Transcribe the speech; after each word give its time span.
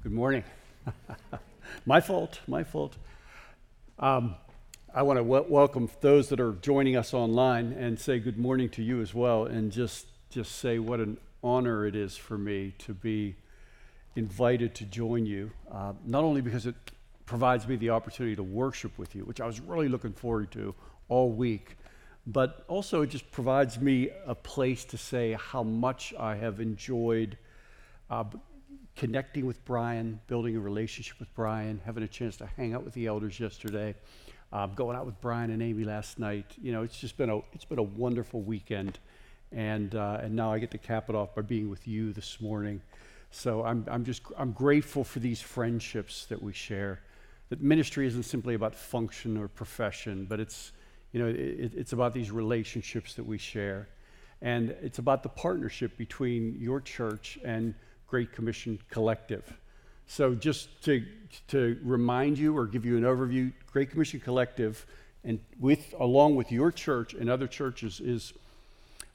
Good 0.00 0.12
morning. 0.12 0.44
my 1.86 2.00
fault, 2.00 2.38
my 2.46 2.62
fault. 2.62 2.96
Um, 3.98 4.36
I 4.94 5.02
want 5.02 5.16
to 5.18 5.24
w- 5.24 5.44
welcome 5.48 5.90
those 6.00 6.28
that 6.28 6.38
are 6.38 6.52
joining 6.52 6.94
us 6.94 7.12
online 7.12 7.72
and 7.72 7.98
say 7.98 8.20
good 8.20 8.38
morning 8.38 8.68
to 8.70 8.82
you 8.82 9.00
as 9.00 9.12
well, 9.12 9.46
and 9.46 9.72
just 9.72 10.06
just 10.30 10.52
say 10.60 10.78
what 10.78 11.00
an 11.00 11.18
honor 11.42 11.84
it 11.84 11.96
is 11.96 12.16
for 12.16 12.38
me 12.38 12.74
to 12.78 12.94
be 12.94 13.34
invited 14.14 14.72
to 14.76 14.84
join 14.84 15.26
you. 15.26 15.50
Uh, 15.68 15.94
not 16.06 16.22
only 16.22 16.42
because 16.42 16.64
it 16.64 16.76
provides 17.26 17.66
me 17.66 17.74
the 17.74 17.90
opportunity 17.90 18.36
to 18.36 18.42
worship 18.44 18.96
with 18.98 19.16
you, 19.16 19.24
which 19.24 19.40
I 19.40 19.46
was 19.46 19.58
really 19.58 19.88
looking 19.88 20.12
forward 20.12 20.52
to 20.52 20.76
all 21.08 21.32
week, 21.32 21.76
but 22.24 22.64
also 22.68 23.02
it 23.02 23.08
just 23.08 23.32
provides 23.32 23.80
me 23.80 24.10
a 24.26 24.36
place 24.36 24.84
to 24.84 24.96
say 24.96 25.32
how 25.32 25.64
much 25.64 26.14
I 26.16 26.36
have 26.36 26.60
enjoyed. 26.60 27.36
Uh, 28.08 28.24
connecting 28.98 29.46
with 29.46 29.64
Brian, 29.64 30.20
building 30.26 30.56
a 30.56 30.60
relationship 30.60 31.20
with 31.20 31.32
Brian, 31.34 31.80
having 31.86 32.02
a 32.02 32.08
chance 32.08 32.36
to 32.36 32.46
hang 32.56 32.74
out 32.74 32.84
with 32.84 32.92
the 32.94 33.06
elders 33.06 33.38
yesterday, 33.38 33.94
um, 34.52 34.74
going 34.74 34.96
out 34.96 35.06
with 35.06 35.18
Brian 35.20 35.50
and 35.52 35.62
Amy 35.62 35.84
last 35.84 36.18
night. 36.18 36.46
You 36.60 36.72
know, 36.72 36.82
it's 36.82 36.98
just 36.98 37.16
been 37.16 37.30
a 37.30 37.38
it's 37.52 37.64
been 37.64 37.78
a 37.78 37.82
wonderful 37.84 38.42
weekend, 38.42 38.98
and 39.52 39.94
uh, 39.94 40.18
and 40.20 40.34
now 40.34 40.52
I 40.52 40.58
get 40.58 40.72
to 40.72 40.78
cap 40.78 41.08
it 41.08 41.14
off 41.14 41.34
by 41.34 41.42
being 41.42 41.70
with 41.70 41.86
you 41.86 42.12
this 42.12 42.40
morning. 42.40 42.82
So 43.30 43.64
I'm 43.64 43.86
I'm 43.88 44.04
just 44.04 44.22
I'm 44.36 44.50
grateful 44.50 45.04
for 45.04 45.20
these 45.20 45.40
friendships 45.40 46.26
that 46.26 46.42
we 46.42 46.52
share. 46.52 47.00
That 47.50 47.62
ministry 47.62 48.06
isn't 48.06 48.24
simply 48.24 48.54
about 48.54 48.74
function 48.74 49.36
or 49.36 49.46
profession, 49.46 50.26
but 50.28 50.40
it's 50.40 50.72
you 51.12 51.20
know 51.20 51.28
it, 51.28 51.72
it's 51.76 51.92
about 51.92 52.14
these 52.14 52.32
relationships 52.32 53.14
that 53.14 53.24
we 53.24 53.38
share, 53.38 53.88
and 54.42 54.70
it's 54.82 54.98
about 54.98 55.22
the 55.22 55.28
partnership 55.28 55.96
between 55.96 56.56
your 56.58 56.80
church 56.80 57.38
and 57.44 57.74
Great 58.08 58.32
Commission 58.32 58.78
Collective. 58.90 59.58
So, 60.06 60.34
just 60.34 60.82
to, 60.84 61.04
to 61.48 61.78
remind 61.82 62.38
you 62.38 62.56
or 62.56 62.66
give 62.66 62.86
you 62.86 62.96
an 62.96 63.02
overview, 63.02 63.52
Great 63.70 63.90
Commission 63.90 64.18
Collective, 64.18 64.86
and 65.22 65.38
with, 65.60 65.94
along 65.98 66.36
with 66.36 66.50
your 66.50 66.72
church 66.72 67.12
and 67.12 67.28
other 67.28 67.46
churches, 67.46 68.00
is 68.00 68.32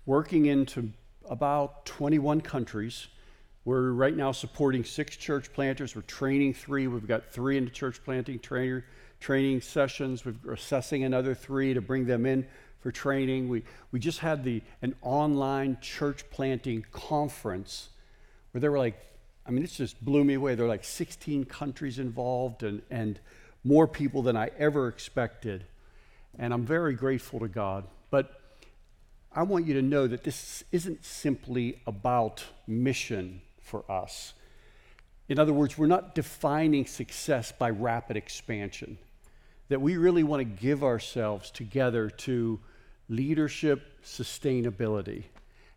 working 0.06 0.46
into 0.46 0.92
about 1.28 1.86
21 1.88 2.42
countries. 2.42 3.08
We're 3.66 3.92
right 3.92 4.16
now 4.16 4.32
supporting 4.32 4.84
six 4.84 5.16
church 5.16 5.52
planters. 5.54 5.96
We're 5.96 6.04
training 6.04 6.54
three. 6.54 6.86
We've 6.88 7.08
got 7.08 7.26
three 7.26 7.58
in 7.58 7.66
the 7.66 7.72
church 7.72 8.04
planting 8.04 8.38
trainer, 8.38 8.86
training 9.20 9.62
sessions. 9.62 10.24
We're 10.26 10.54
assessing 10.54 11.04
another 11.04 11.34
three 11.34 11.74
to 11.74 11.82
bring 11.82 12.06
them 12.06 12.28
in 12.28 12.46
for 12.82 12.92
training. 12.92 13.50
We, 13.50 13.64
we 13.92 14.00
just 14.00 14.20
had 14.20 14.44
the, 14.44 14.62
an 14.84 14.94
online 15.02 15.78
church 15.82 16.30
planting 16.30 16.86
conference 16.92 17.90
where 18.54 18.62
there 18.62 18.72
were 18.72 18.80
like, 18.80 18.98
I 19.46 19.52
mean, 19.52 19.62
this 19.62 19.76
just 19.76 20.04
blew 20.04 20.24
me 20.24 20.36
away. 20.36 20.56
There 20.56 20.66
were 20.66 20.72
like 20.72 20.86
16 20.86 21.46
countries 21.46 22.00
involved 22.00 22.64
and, 22.64 22.82
and 22.90 23.20
more 23.64 23.88
people 23.88 24.22
than 24.22 24.38
I 24.38 24.52
ever 24.58 24.88
expected. 24.88 25.66
And 26.38 26.54
I'm 26.54 26.66
very 26.66 26.94
grateful 26.94 27.40
to 27.40 27.48
God. 27.48 27.86
But 28.10 28.40
I 29.36 29.44
want 29.44 29.66
you 29.66 29.74
to 29.74 29.82
know 29.82 30.08
that 30.08 30.24
this 30.24 30.64
isn't 30.72 31.04
simply 31.04 31.82
about 31.88 32.46
mission 32.68 33.42
for 33.60 33.90
us. 33.92 34.34
In 35.28 35.40
other 35.40 35.54
words, 35.54 35.78
we're 35.78 35.88
not 35.88 36.14
defining 36.14 36.86
success 36.86 37.52
by 37.52 37.72
rapid 37.72 38.16
expansion. 38.16 39.00
That 39.70 39.82
we 39.82 39.98
really 39.98 40.24
want 40.24 40.42
to 40.42 40.46
give 40.46 40.84
ourselves 40.84 41.50
together 41.50 42.10
to 42.10 42.60
leadership 43.10 44.04
sustainability. 44.06 45.24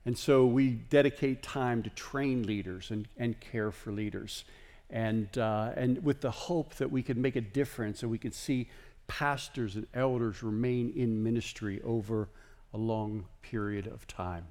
And 0.06 0.17
so 0.17 0.47
we 0.47 0.71
dedicate 0.71 1.43
time 1.43 1.83
to 1.83 1.91
train 1.91 2.44
leaders 2.44 2.93
and, 2.93 3.09
and 3.17 3.39
care 3.41 3.72
for 3.72 3.91
leaders. 3.91 4.44
And, 4.89 5.37
uh, 5.37 5.72
and 5.75 6.05
with 6.05 6.21
the 6.21 6.31
hope 6.31 6.77
that 6.77 6.93
we 6.93 7.03
can 7.03 7.21
make 7.21 7.34
a 7.34 7.41
difference 7.41 8.03
and 8.03 8.11
we 8.11 8.19
can 8.19 8.31
see 8.31 8.71
pastors 9.09 9.75
and 9.75 9.89
elders 9.93 10.45
remain 10.45 10.93
in 10.95 11.25
ministry 11.25 11.83
over 11.83 12.28
a 12.72 12.78
long 12.78 13.27
period 13.43 13.89
of 13.89 14.06
time. 14.06 14.47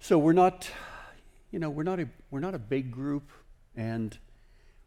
So 0.00 0.16
we're 0.16 0.32
not, 0.32 0.70
you 1.50 1.58
know, 1.58 1.68
we're 1.68 1.82
not 1.82 2.00
a, 2.00 2.08
we're 2.30 2.40
not 2.40 2.54
a 2.54 2.58
big 2.58 2.90
group 2.90 3.30
and 3.76 4.16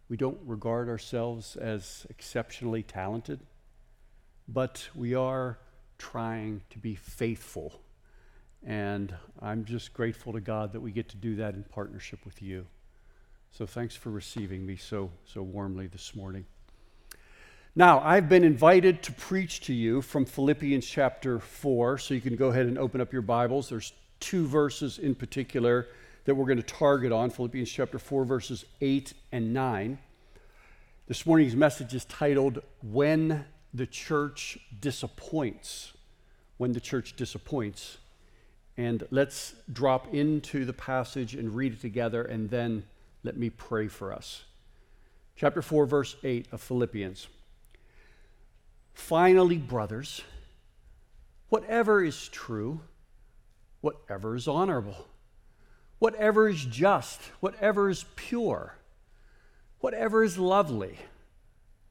we 0.09 0.17
don't 0.17 0.39
regard 0.45 0.89
ourselves 0.89 1.55
as 1.55 2.07
exceptionally 2.09 2.81
talented, 2.81 3.39
but 4.47 4.89
we 4.95 5.13
are 5.13 5.59
trying 5.99 6.61
to 6.71 6.79
be 6.79 6.95
faithful 6.95 7.81
and 8.67 9.16
I'm 9.41 9.63
just 9.63 9.94
grateful 9.94 10.33
to 10.33 10.41
God 10.41 10.73
that 10.73 10.81
we 10.81 10.91
get 10.91 11.07
to 11.09 11.17
do 11.17 11.38
that 11.38 11.55
in 11.55 11.63
partnership 11.63 12.19
with 12.25 12.41
you. 12.41 12.66
So 13.53 13.66
thanks 13.66 13.95
for 13.95 14.11
receiving 14.11 14.66
me 14.66 14.75
so, 14.75 15.09
so 15.25 15.41
warmly 15.41 15.88
this 15.88 16.13
morning. 16.13 16.45
Now, 17.77 18.01
I've 18.01 18.27
been 18.27 18.44
invited 18.44 19.01
to 19.03 19.13
preach 19.13 19.61
to 19.61 19.73
you 19.73 20.01
from 20.01 20.25
Philippians 20.25 20.85
chapter 20.85 21.39
4, 21.39 21.97
so 21.97 22.13
you 22.13 22.19
can 22.19 22.35
go 22.35 22.50
ahead 22.50 22.66
and 22.66 22.77
open 22.77 23.00
up 23.00 23.13
your 23.13 23.22
Bibles. 23.22 23.69
There's 23.69 23.94
two 24.19 24.45
verses 24.45 25.00
in 25.00 25.16
particular 25.16 25.88
that 26.25 26.35
we're 26.35 26.45
going 26.45 26.57
to 26.57 26.63
target 26.63 27.13
on 27.13 27.29
Philippians 27.29 27.69
chapter 27.72 28.00
4, 28.00 28.25
verses 28.25 28.66
8 28.81 29.13
and 29.31 29.53
9. 29.53 29.97
This 31.07 31.25
morning's 31.25 31.56
message 31.56 31.94
is 31.94 32.03
titled, 32.03 32.61
When 32.83 33.45
the 33.73 33.88
Church 33.88 34.59
Disappoints. 34.77 35.94
When 36.57 36.73
the 36.73 36.81
Church 36.81 37.16
Disappoints. 37.16 38.00
And 38.77 39.07
let's 39.09 39.55
drop 39.73 40.13
into 40.13 40.63
the 40.63 40.73
passage 40.73 41.33
and 41.33 41.55
read 41.55 41.73
it 41.73 41.81
together, 41.81 42.23
and 42.23 42.49
then 42.49 42.83
let 43.23 43.35
me 43.35 43.49
pray 43.49 43.88
for 43.88 44.13
us. 44.13 44.43
Chapter 45.35 45.61
4, 45.63 45.85
verse 45.88 46.15
8 46.23 46.47
of 46.51 46.61
Philippians. 46.61 47.27
Finally, 48.93 49.57
brothers, 49.57 50.21
whatever 51.49 52.03
is 52.03 52.27
true, 52.29 52.81
whatever 53.81 54.35
is 54.35 54.47
honorable, 54.47 55.07
whatever 55.99 56.47
is 56.47 56.63
just, 56.65 57.21
whatever 57.39 57.89
is 57.89 58.05
pure, 58.15 58.75
whatever 59.79 60.23
is 60.23 60.38
lovely, 60.38 60.97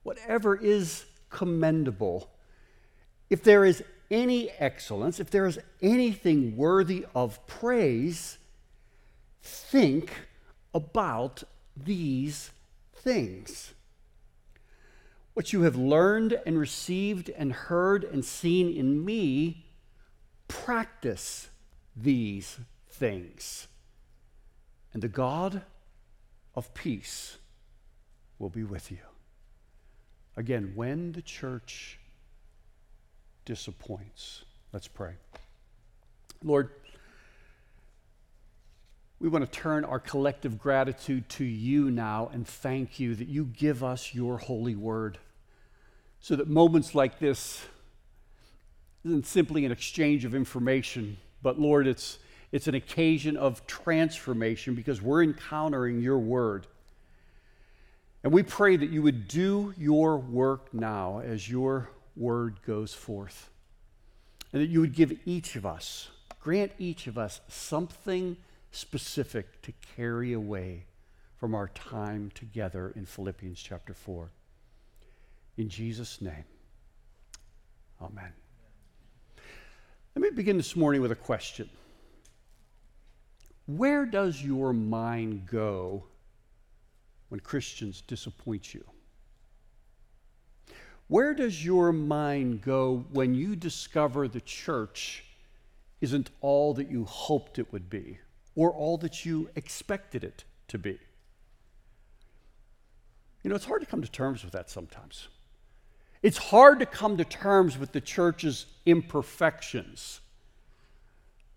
whatever 0.02 0.54
is 0.56 1.04
commendable, 1.30 2.30
if 3.30 3.42
there 3.42 3.64
is 3.64 3.82
any 4.10 4.50
excellence, 4.58 5.20
if 5.20 5.30
there 5.30 5.46
is 5.46 5.58
anything 5.82 6.56
worthy 6.56 7.06
of 7.14 7.44
praise, 7.46 8.38
think 9.42 10.12
about 10.74 11.42
these 11.76 12.50
things. 12.94 13.74
What 15.34 15.52
you 15.52 15.62
have 15.62 15.76
learned 15.76 16.40
and 16.46 16.58
received 16.58 17.28
and 17.30 17.52
heard 17.52 18.04
and 18.04 18.24
seen 18.24 18.74
in 18.74 19.04
me, 19.04 19.66
practice 20.48 21.48
these 21.94 22.58
things. 22.88 23.68
And 24.92 25.02
the 25.02 25.08
God 25.08 25.62
of 26.54 26.72
peace 26.72 27.36
will 28.38 28.48
be 28.48 28.64
with 28.64 28.90
you. 28.90 28.98
Again, 30.36 30.72
when 30.74 31.12
the 31.12 31.22
church 31.22 31.98
disappoints. 33.46 34.44
Let's 34.74 34.88
pray. 34.88 35.14
Lord, 36.44 36.68
we 39.18 39.30
want 39.30 39.50
to 39.50 39.50
turn 39.50 39.86
our 39.86 39.98
collective 39.98 40.58
gratitude 40.58 41.26
to 41.30 41.44
you 41.44 41.90
now 41.90 42.28
and 42.34 42.46
thank 42.46 43.00
you 43.00 43.14
that 43.14 43.28
you 43.28 43.44
give 43.46 43.82
us 43.82 44.14
your 44.14 44.36
holy 44.36 44.74
word 44.74 45.16
so 46.20 46.36
that 46.36 46.48
moments 46.48 46.94
like 46.94 47.18
this 47.18 47.64
isn't 49.04 49.24
simply 49.24 49.64
an 49.64 49.72
exchange 49.72 50.24
of 50.26 50.34
information, 50.34 51.16
but 51.42 51.58
Lord, 51.58 51.86
it's, 51.86 52.18
it's 52.52 52.66
an 52.66 52.74
occasion 52.74 53.36
of 53.36 53.66
transformation 53.66 54.74
because 54.74 55.00
we're 55.00 55.22
encountering 55.22 56.02
your 56.02 56.18
word. 56.18 56.66
And 58.22 58.32
we 58.32 58.42
pray 58.42 58.76
that 58.76 58.90
you 58.90 59.02
would 59.02 59.28
do 59.28 59.72
your 59.78 60.18
work 60.18 60.74
now 60.74 61.20
as 61.20 61.48
your 61.48 61.88
word 62.16 62.62
goes 62.66 62.94
forth. 62.94 63.50
And 64.52 64.62
that 64.62 64.68
you 64.68 64.80
would 64.80 64.94
give 64.94 65.18
each 65.24 65.56
of 65.56 65.66
us, 65.66 66.08
grant 66.40 66.72
each 66.78 67.06
of 67.06 67.18
us 67.18 67.40
something 67.48 68.36
specific 68.70 69.60
to 69.62 69.72
carry 69.96 70.32
away 70.32 70.84
from 71.36 71.54
our 71.54 71.68
time 71.68 72.30
together 72.34 72.92
in 72.96 73.04
Philippians 73.04 73.60
chapter 73.60 73.92
4. 73.92 74.30
In 75.58 75.68
Jesus' 75.68 76.20
name, 76.20 76.44
amen. 78.00 78.32
Let 80.14 80.22
me 80.22 80.30
begin 80.30 80.56
this 80.56 80.76
morning 80.76 81.02
with 81.02 81.12
a 81.12 81.16
question 81.16 81.68
Where 83.66 84.06
does 84.06 84.42
your 84.42 84.72
mind 84.72 85.46
go 85.46 86.04
when 87.28 87.40
Christians 87.40 88.02
disappoint 88.02 88.72
you? 88.72 88.84
Where 91.08 91.34
does 91.34 91.64
your 91.64 91.92
mind 91.92 92.62
go 92.62 93.04
when 93.12 93.34
you 93.34 93.54
discover 93.54 94.26
the 94.26 94.40
church 94.40 95.24
isn't 96.00 96.30
all 96.40 96.74
that 96.74 96.90
you 96.90 97.04
hoped 97.04 97.58
it 97.58 97.72
would 97.72 97.88
be 97.88 98.18
or 98.54 98.72
all 98.72 98.98
that 98.98 99.24
you 99.24 99.48
expected 99.54 100.24
it 100.24 100.44
to 100.68 100.78
be? 100.78 100.98
You 103.42 103.50
know, 103.50 103.56
it's 103.56 103.64
hard 103.64 103.82
to 103.82 103.86
come 103.86 104.02
to 104.02 104.10
terms 104.10 104.42
with 104.42 104.52
that 104.54 104.68
sometimes. 104.68 105.28
It's 106.22 106.38
hard 106.38 106.80
to 106.80 106.86
come 106.86 107.16
to 107.18 107.24
terms 107.24 107.78
with 107.78 107.92
the 107.92 108.00
church's 108.00 108.66
imperfections. 108.84 110.20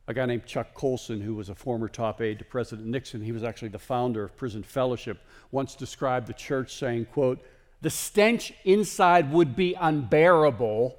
A 0.07 0.13
guy 0.13 0.27
named 0.27 0.45
Chuck 0.45 0.75
Colson, 0.75 1.21
who 1.21 1.33
was 1.33 1.49
a 1.49 1.55
former 1.55 1.87
top 1.87 2.21
aide 2.21 2.37
to 2.39 2.45
President 2.45 2.87
Nixon, 2.87 3.21
he 3.21 3.31
was 3.31 3.43
actually 3.43 3.69
the 3.69 3.79
founder 3.79 4.23
of 4.23 4.37
Prison 4.37 4.61
Fellowship, 4.61 5.23
once 5.51 5.73
described 5.73 6.27
the 6.27 6.33
church 6.33 6.75
saying, 6.75 7.05
quote, 7.05 7.43
the 7.81 7.89
stench 7.89 8.53
inside 8.63 9.31
would 9.31 9.55
be 9.55 9.73
unbearable 9.73 10.97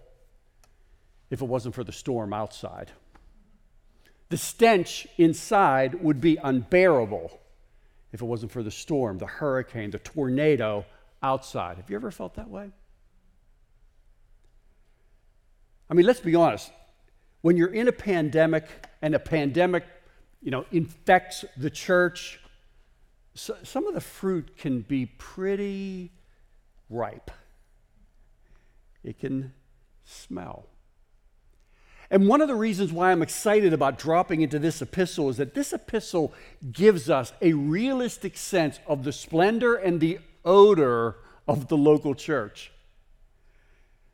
if 1.31 1.43
it 1.43 1.44
wasn't 1.44 1.75
for 1.75 1.85
the 1.85 1.93
storm 1.93 2.32
outside. 2.32 2.91
The 4.31 4.37
stench 4.37 5.06
inside 5.19 6.03
would 6.03 6.21
be 6.21 6.37
unbearable 6.37 7.38
if 8.12 8.23
it 8.23 8.25
wasn't 8.25 8.53
for 8.53 8.62
the 8.62 8.71
storm, 8.71 9.19
the 9.19 9.27
hurricane, 9.27 9.91
the 9.91 9.99
tornado 9.99 10.85
outside. 11.23 11.77
Have 11.77 11.91
you 11.91 11.97
ever 11.97 12.11
felt 12.11 12.35
that 12.35 12.49
way? 12.49 12.71
I 15.88 15.94
mean, 15.94 16.06
let's 16.06 16.21
be 16.21 16.35
honest. 16.35 16.71
When 17.43 17.56
you're 17.56 17.73
in 17.73 17.88
a 17.88 17.93
pandemic 17.93 18.67
and 19.03 19.15
a 19.15 19.19
pandemic, 19.19 19.85
you 20.41 20.50
know, 20.50 20.65
infects 20.71 21.44
the 21.56 21.71
church, 21.71 22.41
so, 23.35 23.56
some 23.62 23.87
of 23.87 23.94
the 23.94 24.00
fruit 24.00 24.56
can 24.56 24.81
be 24.82 25.06
pretty 25.06 26.12
ripe. 26.91 27.31
It 29.03 29.19
can 29.19 29.55
smell. 30.05 30.67
And 32.11 32.27
one 32.27 32.41
of 32.41 32.49
the 32.49 32.57
reasons 32.57 32.93
why 32.93 33.13
I'm 33.13 33.23
excited 33.23 33.73
about 33.73 33.97
dropping 33.97 34.41
into 34.43 34.59
this 34.59 34.83
epistle 34.83 35.29
is 35.29 35.37
that 35.37 35.55
this 35.55 35.73
epistle 35.73 36.35
gives 36.73 37.09
us 37.09 37.33
a 37.41 37.53
realistic 37.53 38.37
sense 38.37 38.81
of 38.87 39.05
the 39.05 39.13
splendor 39.13 39.77
and 39.77 40.01
the 40.01 40.19
odor 40.45 41.17
of 41.47 41.69
the 41.69 41.77
local 41.77 42.15
church. 42.17 42.73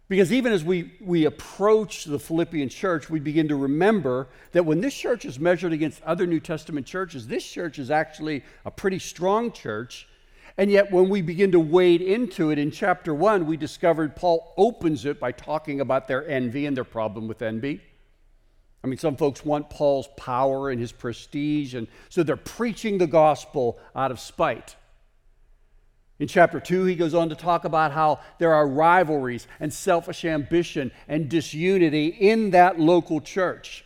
Because 0.09 0.33
even 0.33 0.53
as 0.53 0.63
we, 0.63 0.93
we 1.01 1.25
approach 1.25 2.05
the 2.05 2.19
Philippian 2.19 2.69
church, 2.69 3.11
we 3.11 3.19
begin 3.19 3.49
to 3.49 3.57
remember 3.57 4.29
that 4.53 4.65
when 4.65 4.81
this 4.81 4.95
church 4.95 5.25
is 5.25 5.41
measured 5.41 5.73
against 5.73 6.01
other 6.03 6.27
New 6.27 6.39
Testament 6.39 6.87
churches, 6.87 7.27
this 7.27 7.45
church 7.45 7.79
is 7.79 7.91
actually 7.91 8.45
a 8.65 8.71
pretty 8.71 9.01
strong 9.01 9.51
church. 9.51 10.07
And 10.59 10.71
yet, 10.71 10.91
when 10.91 11.11
we 11.11 11.21
begin 11.21 11.53
to 11.53 11.61
wade 11.61 12.01
into 12.01 12.51
it 12.51 12.59
in 12.59 12.71
chapter 12.71 13.15
one, 13.15 13.47
we 13.47 13.59
discovered 13.59 14.17
Paul 14.17 14.55
opens 14.57 15.05
it 15.05 15.21
by 15.21 15.33
talking 15.33 15.81
about 15.81 16.09
their 16.09 16.27
envy 16.27 16.65
and 16.65 16.75
their 16.77 16.85
problem 16.85 17.29
with 17.29 17.43
envy. 17.43 17.83
I 18.83 18.87
mean, 18.87 18.99
some 18.99 19.17
folks 19.17 19.45
want 19.45 19.69
Paul's 19.69 20.09
power 20.17 20.71
and 20.71 20.81
his 20.81 20.93
prestige, 20.93 21.75
and 21.75 21.89
so 22.09 22.23
they're 22.23 22.37
preaching 22.37 22.99
the 22.99 23.07
gospel 23.07 23.79
out 23.95 24.11
of 24.11 24.21
spite. 24.21 24.77
In 26.19 26.29
chapter 26.29 26.61
2, 26.61 26.85
he 26.85 26.95
goes 26.95 27.13
on 27.13 27.29
to 27.29 27.35
talk 27.35 27.65
about 27.67 27.93
how 27.93 28.21
there 28.39 28.55
are 28.55 28.67
rivalries 28.67 29.47
and 29.61 29.71
selfish 29.71 30.25
ambition 30.25 30.91
and 31.09 31.29
disunity 31.29 32.07
in 32.07 32.53
that 32.53 32.81
local 32.81 33.21
church. 33.21 33.85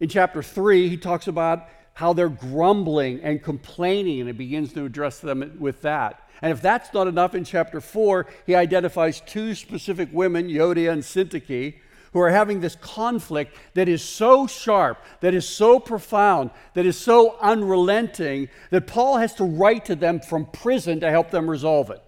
In 0.00 0.08
chapter 0.08 0.42
3, 0.42 0.88
he 0.88 0.96
talks 0.96 1.28
about 1.28 1.68
how 1.94 2.12
they're 2.12 2.28
grumbling 2.28 3.20
and 3.22 3.42
complaining, 3.42 4.20
and 4.20 4.28
he 4.28 4.32
begins 4.32 4.72
to 4.74 4.84
address 4.84 5.20
them 5.20 5.56
with 5.58 5.82
that. 5.82 6.20
And 6.42 6.52
if 6.52 6.60
that's 6.60 6.92
not 6.92 7.06
enough, 7.06 7.34
in 7.34 7.44
chapter 7.44 7.80
4, 7.80 8.26
he 8.46 8.54
identifies 8.54 9.20
two 9.20 9.54
specific 9.54 10.08
women, 10.12 10.48
Euodia 10.48 10.92
and 10.92 11.02
Syntyche, 11.02 11.74
who 12.12 12.20
are 12.20 12.30
having 12.30 12.60
this 12.60 12.76
conflict 12.76 13.56
that 13.74 13.88
is 13.88 14.02
so 14.02 14.46
sharp, 14.46 15.02
that 15.20 15.34
is 15.34 15.48
so 15.48 15.80
profound, 15.80 16.50
that 16.74 16.86
is 16.86 16.98
so 16.98 17.36
unrelenting, 17.40 18.48
that 18.70 18.86
Paul 18.86 19.18
has 19.18 19.34
to 19.34 19.44
write 19.44 19.84
to 19.86 19.96
them 19.96 20.20
from 20.20 20.46
prison 20.46 21.00
to 21.00 21.10
help 21.10 21.30
them 21.30 21.50
resolve 21.50 21.90
it. 21.90 22.02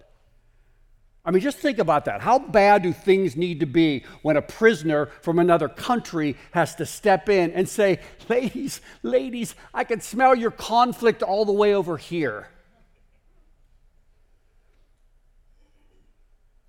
I 1.27 1.31
mean, 1.31 1.41
just 1.41 1.57
think 1.57 1.77
about 1.77 2.05
that. 2.05 2.21
How 2.21 2.39
bad 2.39 2.83
do 2.83 2.93
things 2.93 3.35
need 3.35 3.59
to 3.59 3.65
be 3.65 4.05
when 4.21 4.37
a 4.37 4.41
prisoner 4.41 5.07
from 5.21 5.39
another 5.39 5.67
country 5.67 6.37
has 6.51 6.73
to 6.75 6.85
step 6.85 7.27
in 7.27 7.51
and 7.51 7.67
say, 7.67 7.99
Ladies, 8.29 8.79
ladies, 9.03 9.53
I 9.73 9.83
can 9.83 9.99
smell 9.99 10.33
your 10.33 10.51
conflict 10.51 11.21
all 11.21 11.43
the 11.43 11.51
way 11.51 11.75
over 11.75 11.97
here? 11.97 12.47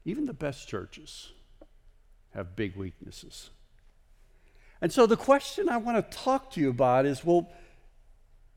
Even 0.04 0.26
the 0.26 0.34
best 0.34 0.66
churches 0.66 1.30
have 2.34 2.56
big 2.56 2.74
weaknesses. 2.74 3.50
And 4.80 4.92
so 4.92 5.06
the 5.06 5.16
question 5.16 5.68
I 5.68 5.76
want 5.76 6.10
to 6.10 6.18
talk 6.18 6.50
to 6.52 6.60
you 6.60 6.70
about 6.70 7.06
is 7.06 7.24
well, 7.24 7.48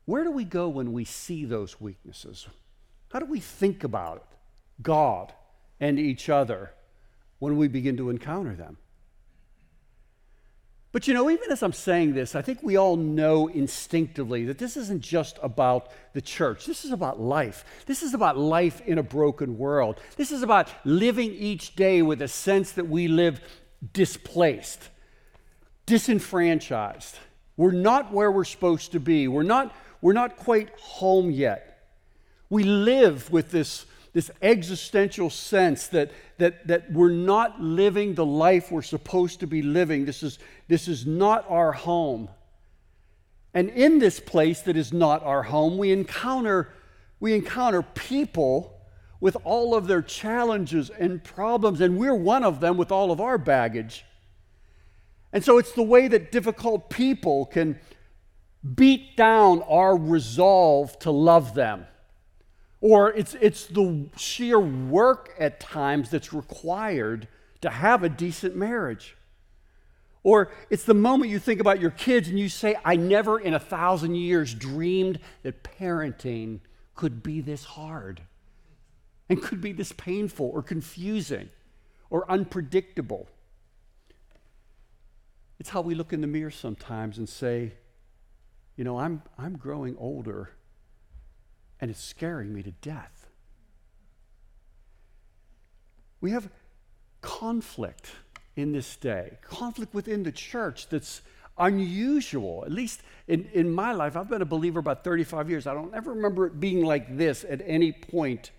where 0.06 0.24
do 0.24 0.32
we 0.32 0.44
go 0.44 0.68
when 0.68 0.92
we 0.92 1.04
see 1.04 1.44
those 1.44 1.80
weaknesses? 1.80 2.48
How 3.12 3.20
do 3.20 3.26
we 3.26 3.38
think 3.38 3.84
about 3.84 4.16
it, 4.16 4.26
God 4.82 5.32
and 5.82 5.98
each 5.98 6.30
other, 6.30 6.72
when 7.40 7.58
we 7.58 7.68
begin 7.68 7.98
to 7.98 8.08
encounter 8.08 8.54
them? 8.54 8.78
But 10.92 11.08
you 11.08 11.14
know, 11.14 11.30
even 11.30 11.50
as 11.50 11.62
I'm 11.62 11.72
saying 11.72 12.12
this, 12.12 12.34
I 12.34 12.42
think 12.42 12.62
we 12.62 12.76
all 12.76 12.96
know 12.96 13.48
instinctively 13.48 14.44
that 14.44 14.58
this 14.58 14.76
isn't 14.76 15.00
just 15.00 15.38
about 15.42 15.88
the 16.12 16.20
church. 16.20 16.66
This 16.66 16.84
is 16.84 16.92
about 16.92 17.18
life. 17.18 17.64
This 17.86 18.02
is 18.02 18.12
about 18.12 18.36
life 18.36 18.82
in 18.82 18.98
a 18.98 19.02
broken 19.02 19.56
world. 19.56 19.98
This 20.16 20.30
is 20.30 20.42
about 20.42 20.68
living 20.84 21.32
each 21.32 21.74
day 21.74 22.02
with 22.02 22.20
a 22.20 22.28
sense 22.28 22.72
that 22.72 22.88
we 22.88 23.08
live 23.08 23.40
displaced, 23.94 24.90
disenfranchised. 25.86 27.18
We're 27.56 27.72
not 27.72 28.12
where 28.12 28.30
we're 28.30 28.44
supposed 28.44 28.92
to 28.92 29.00
be. 29.00 29.28
We're 29.28 29.42
not, 29.44 29.74
we're 30.02 30.12
not 30.12 30.36
quite 30.36 30.68
home 30.78 31.30
yet. 31.30 31.88
We 32.50 32.64
live 32.64 33.32
with 33.32 33.50
this, 33.50 33.86
this 34.12 34.30
existential 34.42 35.30
sense 35.30 35.86
that, 35.88 36.10
that, 36.38 36.66
that 36.66 36.92
we're 36.92 37.08
not 37.08 37.60
living 37.60 38.14
the 38.14 38.26
life 38.26 38.70
we're 38.70 38.82
supposed 38.82 39.40
to 39.40 39.46
be 39.46 39.62
living. 39.62 40.04
This 40.04 40.22
is, 40.22 40.38
this 40.68 40.86
is 40.86 41.06
not 41.06 41.46
our 41.48 41.72
home. 41.72 42.28
And 43.54 43.70
in 43.70 43.98
this 43.98 44.20
place 44.20 44.60
that 44.62 44.76
is 44.76 44.92
not 44.92 45.22
our 45.22 45.42
home, 45.42 45.78
we 45.78 45.92
encounter, 45.92 46.72
we 47.20 47.34
encounter 47.34 47.82
people 47.82 48.78
with 49.20 49.36
all 49.44 49.74
of 49.74 49.86
their 49.86 50.02
challenges 50.02 50.90
and 50.90 51.22
problems, 51.22 51.80
and 51.80 51.96
we're 51.96 52.14
one 52.14 52.44
of 52.44 52.60
them 52.60 52.76
with 52.76 52.90
all 52.90 53.12
of 53.12 53.20
our 53.20 53.38
baggage. 53.38 54.04
And 55.32 55.42
so 55.44 55.58
it's 55.58 55.72
the 55.72 55.82
way 55.82 56.08
that 56.08 56.32
difficult 56.32 56.90
people 56.90 57.46
can 57.46 57.78
beat 58.74 59.16
down 59.16 59.62
our 59.62 59.96
resolve 59.96 60.98
to 61.00 61.10
love 61.10 61.54
them. 61.54 61.86
Or 62.82 63.12
it's, 63.12 63.34
it's 63.40 63.66
the 63.66 64.08
sheer 64.16 64.58
work 64.58 65.32
at 65.38 65.60
times 65.60 66.10
that's 66.10 66.32
required 66.32 67.28
to 67.60 67.70
have 67.70 68.02
a 68.02 68.08
decent 68.08 68.56
marriage. 68.56 69.16
Or 70.24 70.50
it's 70.68 70.82
the 70.82 70.92
moment 70.92 71.30
you 71.30 71.38
think 71.38 71.60
about 71.60 71.80
your 71.80 71.92
kids 71.92 72.28
and 72.28 72.38
you 72.38 72.48
say, 72.48 72.74
I 72.84 72.96
never 72.96 73.38
in 73.38 73.54
a 73.54 73.60
thousand 73.60 74.16
years 74.16 74.52
dreamed 74.52 75.20
that 75.44 75.62
parenting 75.62 76.58
could 76.96 77.22
be 77.22 77.40
this 77.40 77.64
hard 77.64 78.22
and 79.28 79.40
could 79.40 79.60
be 79.60 79.72
this 79.72 79.92
painful 79.92 80.50
or 80.52 80.60
confusing 80.60 81.50
or 82.10 82.28
unpredictable. 82.28 83.28
It's 85.60 85.70
how 85.70 85.82
we 85.82 85.94
look 85.94 86.12
in 86.12 86.20
the 86.20 86.26
mirror 86.26 86.50
sometimes 86.50 87.18
and 87.18 87.28
say, 87.28 87.74
you 88.76 88.82
know, 88.82 88.98
I'm, 88.98 89.22
I'm 89.38 89.56
growing 89.56 89.96
older 89.98 90.50
and 91.82 91.90
it's 91.90 92.02
scaring 92.02 92.54
me 92.54 92.62
to 92.62 92.70
death. 92.70 93.26
We 96.22 96.30
have 96.30 96.48
conflict 97.20 98.12
in 98.54 98.70
this 98.72 98.96
day, 98.96 99.36
conflict 99.42 99.92
within 99.92 100.22
the 100.22 100.30
church 100.30 100.88
that's 100.88 101.22
unusual. 101.58 102.62
At 102.64 102.70
least 102.70 103.02
in, 103.26 103.50
in 103.52 103.68
my 103.68 103.92
life, 103.92 104.16
I've 104.16 104.30
been 104.30 104.42
a 104.42 104.46
believer 104.46 104.78
about 104.78 105.02
35 105.02 105.50
years. 105.50 105.66
I 105.66 105.74
don't 105.74 105.92
ever 105.92 106.14
remember 106.14 106.46
it 106.46 106.60
being 106.60 106.84
like 106.84 107.18
this 107.18 107.44
at 107.44 107.60
any 107.66 107.92
point 107.92 108.52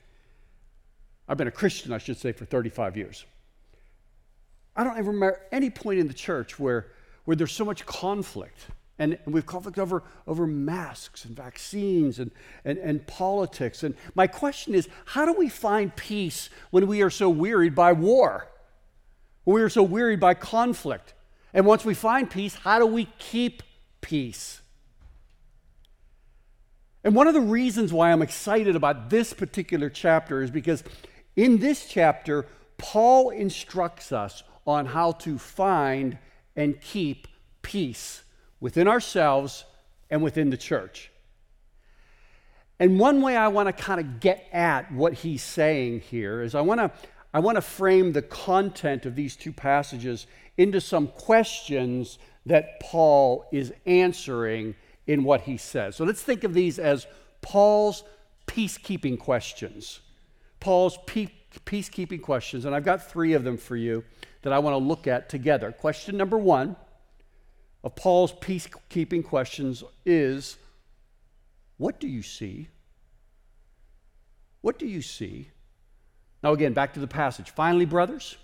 I've 1.25 1.37
been 1.37 1.47
a 1.47 1.51
Christian, 1.51 1.93
I 1.93 1.99
should 1.99 2.17
say, 2.17 2.33
for 2.33 2.43
35 2.43 2.97
years. 2.97 3.25
I 4.75 4.83
don't 4.83 4.97
ever 4.97 5.11
remember 5.11 5.39
any 5.53 5.69
point 5.69 5.99
in 5.99 6.07
the 6.07 6.13
church 6.13 6.59
where, 6.59 6.87
where 7.23 7.37
there's 7.37 7.53
so 7.53 7.63
much 7.63 7.85
conflict. 7.85 8.67
And, 8.99 9.17
and 9.25 9.33
we've 9.33 9.45
conflict 9.45 9.79
over, 9.79 10.03
over 10.27 10.45
masks 10.45 11.25
and 11.25 11.35
vaccines 11.35 12.19
and, 12.19 12.31
and, 12.63 12.77
and 12.77 13.05
politics. 13.07 13.83
And 13.83 13.95
my 14.13 14.27
question 14.27 14.75
is 14.75 14.87
how 15.05 15.25
do 15.25 15.33
we 15.33 15.49
find 15.49 15.95
peace 15.95 16.49
when 16.69 16.87
we 16.87 17.01
are 17.01 17.09
so 17.09 17.29
wearied 17.29 17.73
by 17.73 17.93
war? 17.93 18.47
When 19.43 19.55
we 19.55 19.61
are 19.61 19.69
so 19.69 19.83
wearied 19.83 20.19
by 20.19 20.35
conflict? 20.35 21.13
And 21.53 21.65
once 21.65 21.83
we 21.83 21.93
find 21.93 22.29
peace, 22.29 22.55
how 22.55 22.79
do 22.79 22.85
we 22.85 23.05
keep 23.17 23.63
peace? 24.01 24.61
And 27.03 27.15
one 27.15 27.27
of 27.27 27.33
the 27.33 27.41
reasons 27.41 27.91
why 27.91 28.11
I'm 28.11 28.21
excited 28.21 28.75
about 28.75 29.09
this 29.09 29.33
particular 29.33 29.89
chapter 29.89 30.41
is 30.41 30.51
because 30.51 30.83
in 31.35 31.57
this 31.57 31.87
chapter, 31.87 32.45
Paul 32.77 33.31
instructs 33.31 34.11
us 34.11 34.43
on 34.65 34.85
how 34.85 35.11
to 35.13 35.37
find 35.37 36.17
and 36.55 36.79
keep 36.79 37.27
peace 37.61 38.23
within 38.63 38.87
ourselves 38.87 39.65
and 40.09 40.23
within 40.23 40.49
the 40.49 40.55
church. 40.55 41.11
And 42.79 42.97
one 42.97 43.21
way 43.21 43.35
I 43.35 43.49
want 43.49 43.67
to 43.67 43.73
kind 43.73 43.99
of 43.99 44.21
get 44.21 44.47
at 44.53 44.89
what 44.89 45.11
he's 45.11 45.43
saying 45.43 45.99
here 45.99 46.41
is 46.41 46.55
I 46.55 46.61
want 46.61 46.79
to 46.79 46.89
I 47.33 47.41
want 47.41 47.57
to 47.57 47.61
frame 47.61 48.13
the 48.13 48.21
content 48.21 49.05
of 49.05 49.15
these 49.15 49.35
two 49.35 49.51
passages 49.51 50.27
into 50.55 50.79
some 50.79 51.07
questions 51.07 52.19
that 52.45 52.79
Paul 52.79 53.45
is 53.51 53.73
answering 53.85 54.75
in 55.07 55.25
what 55.25 55.41
he 55.41 55.57
says. 55.57 55.97
So 55.97 56.05
let's 56.05 56.21
think 56.21 56.45
of 56.45 56.53
these 56.53 56.79
as 56.79 57.05
Paul's 57.41 58.05
peacekeeping 58.47 59.19
questions. 59.19 59.99
Paul's 60.61 60.97
peacekeeping 61.05 62.21
questions, 62.21 62.63
and 62.63 62.73
I've 62.73 62.85
got 62.85 63.11
three 63.11 63.33
of 63.33 63.43
them 63.43 63.57
for 63.57 63.75
you 63.75 64.05
that 64.43 64.53
I 64.53 64.59
want 64.59 64.75
to 64.75 64.77
look 64.77 65.05
at 65.05 65.27
together. 65.27 65.73
Question 65.73 66.15
number 66.15 66.37
one 66.37 66.77
of 67.83 67.95
Paul's 67.95 68.31
peacekeeping 68.31 69.23
questions 69.23 69.83
is 70.05 70.57
What 71.77 71.99
do 71.99 72.07
you 72.07 72.23
see? 72.23 72.69
What 74.61 74.79
do 74.79 74.87
you 74.87 75.01
see? 75.01 75.49
Now, 76.41 76.53
again, 76.53 76.73
back 76.73 76.93
to 76.93 76.99
the 76.99 77.07
passage. 77.07 77.49
Finally, 77.51 77.85
brothers, 77.85 78.37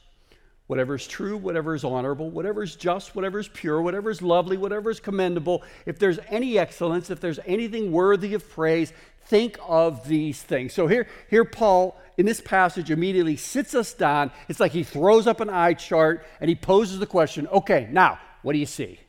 whatever 0.67 0.95
is 0.95 1.07
true, 1.07 1.37
whatever 1.37 1.73
is 1.73 1.83
honorable, 1.83 2.29
whatever 2.29 2.61
is 2.61 2.75
just, 2.75 3.15
whatever 3.15 3.39
is 3.39 3.47
pure, 3.47 3.81
whatever 3.81 4.09
is 4.09 4.21
lovely, 4.21 4.57
whatever 4.57 4.89
is 4.89 4.99
commendable, 4.99 5.63
if 5.85 5.97
there's 5.97 6.19
any 6.29 6.59
excellence, 6.59 7.09
if 7.09 7.19
there's 7.19 7.39
anything 7.45 7.91
worthy 7.91 8.33
of 8.33 8.49
praise, 8.49 8.93
think 9.25 9.57
of 9.65 10.07
these 10.07 10.41
things. 10.41 10.73
So 10.73 10.87
here, 10.87 11.07
here 11.29 11.45
Paul 11.45 11.99
in 12.17 12.25
this 12.25 12.41
passage 12.41 12.91
immediately 12.91 13.37
sits 13.37 13.73
us 13.73 13.93
down. 13.93 14.31
It's 14.47 14.59
like 14.59 14.73
he 14.73 14.83
throws 14.83 15.25
up 15.25 15.39
an 15.39 15.49
eye 15.49 15.73
chart 15.73 16.25
and 16.41 16.49
he 16.49 16.55
poses 16.55 16.99
the 16.99 17.05
question, 17.05 17.47
okay, 17.47 17.87
now, 17.91 18.19
what 18.41 18.53
do 18.53 18.59
you 18.59 18.65
see? 18.65 18.99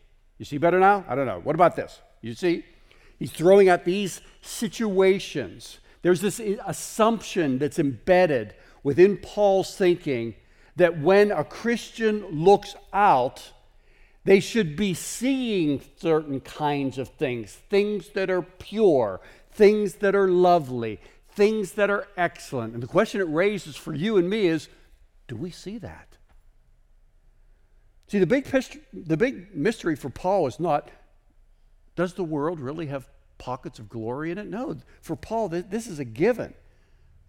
You 0.41 0.47
see 0.47 0.57
better 0.57 0.81
now? 0.81 1.05
I 1.07 1.15
don't 1.15 1.27
know. 1.27 1.41
What 1.45 1.55
about 1.55 1.77
this? 1.77 2.01
You 2.23 2.33
see? 2.33 2.65
He's 3.19 3.31
throwing 3.31 3.69
out 3.69 3.85
these 3.85 4.23
situations. 4.41 5.81
There's 6.01 6.23
this 6.23 6.41
assumption 6.67 7.59
that's 7.59 7.79
embedded 7.79 8.55
within 8.83 9.19
Paul's 9.19 9.77
thinking 9.77 10.35
that 10.77 10.99
when 10.99 11.31
a 11.31 11.45
Christian 11.45 12.25
looks 12.31 12.75
out, 12.91 13.53
they 14.25 14.41
should 14.41 14.77
be 14.77 14.95
seeing 14.95 15.83
certain 15.99 16.41
kinds 16.41 16.97
of 16.97 17.11
things, 17.11 17.53
things 17.69 18.09
that 18.15 18.31
are 18.31 18.41
pure, 18.41 19.21
things 19.53 19.97
that 19.97 20.15
are 20.15 20.29
lovely, 20.29 21.03
things 21.33 21.73
that 21.73 21.91
are 21.91 22.09
excellent. 22.17 22.73
And 22.73 22.83
the 22.83 22.87
question 22.87 23.21
it 23.21 23.29
raises 23.29 23.77
for 23.77 23.95
you 23.95 24.17
and 24.17 24.31
me 24.31 24.47
is 24.47 24.71
do 25.29 25.37
we 25.37 25.51
see 25.51 25.77
that? 25.77 26.10
See, 28.11 28.19
the 28.19 28.27
big, 28.27 28.45
the 28.93 29.17
big 29.17 29.55
mystery 29.55 29.95
for 29.95 30.11
Paul 30.11 30.49
is 30.49 30.59
not 30.59 30.91
does 31.95 32.15
the 32.15 32.25
world 32.25 32.59
really 32.59 32.87
have 32.87 33.09
pockets 33.39 33.79
of 33.79 33.89
glory 33.89 34.33
in 34.33 34.39
it? 34.39 34.49
No. 34.49 34.77
For 35.01 35.15
Paul, 35.15 35.49
this 35.49 35.87
is 35.87 36.01
a 36.01 36.05
given. 36.05 36.53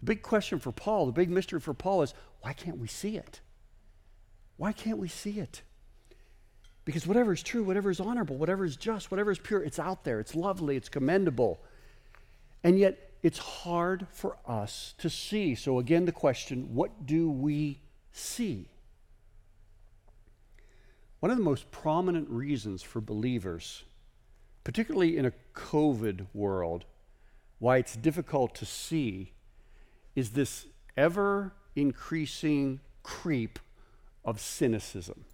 The 0.00 0.06
big 0.06 0.22
question 0.22 0.58
for 0.58 0.72
Paul, 0.72 1.06
the 1.06 1.12
big 1.12 1.30
mystery 1.30 1.60
for 1.60 1.72
Paul 1.72 2.02
is 2.02 2.14
why 2.40 2.52
can't 2.52 2.78
we 2.78 2.88
see 2.88 3.16
it? 3.16 3.40
Why 4.56 4.72
can't 4.72 4.98
we 4.98 5.06
see 5.06 5.38
it? 5.38 5.62
Because 6.84 7.06
whatever 7.06 7.32
is 7.32 7.44
true, 7.44 7.62
whatever 7.62 7.88
is 7.88 8.00
honorable, 8.00 8.36
whatever 8.36 8.64
is 8.64 8.74
just, 8.74 9.12
whatever 9.12 9.30
is 9.30 9.38
pure, 9.38 9.62
it's 9.62 9.78
out 9.78 10.02
there. 10.02 10.18
It's 10.18 10.34
lovely, 10.34 10.74
it's 10.74 10.88
commendable. 10.88 11.60
And 12.64 12.76
yet, 12.76 13.12
it's 13.22 13.38
hard 13.38 14.08
for 14.10 14.36
us 14.48 14.94
to 14.98 15.08
see. 15.08 15.54
So, 15.54 15.78
again, 15.78 16.06
the 16.06 16.12
question 16.12 16.74
what 16.74 17.06
do 17.06 17.30
we 17.30 17.78
see? 18.10 18.71
One 21.22 21.30
of 21.30 21.38
the 21.38 21.44
most 21.44 21.70
prominent 21.70 22.28
reasons 22.28 22.82
for 22.82 23.00
believers, 23.00 23.84
particularly 24.64 25.16
in 25.16 25.24
a 25.24 25.32
COVID 25.54 26.26
world, 26.34 26.84
why 27.60 27.76
it's 27.76 27.94
difficult 27.94 28.56
to 28.56 28.66
see 28.66 29.30
is 30.16 30.30
this 30.30 30.66
ever 30.96 31.52
increasing 31.76 32.80
creep 33.04 33.60
of 34.24 34.40
cynicism. 34.40 35.24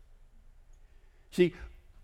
See, 1.30 1.54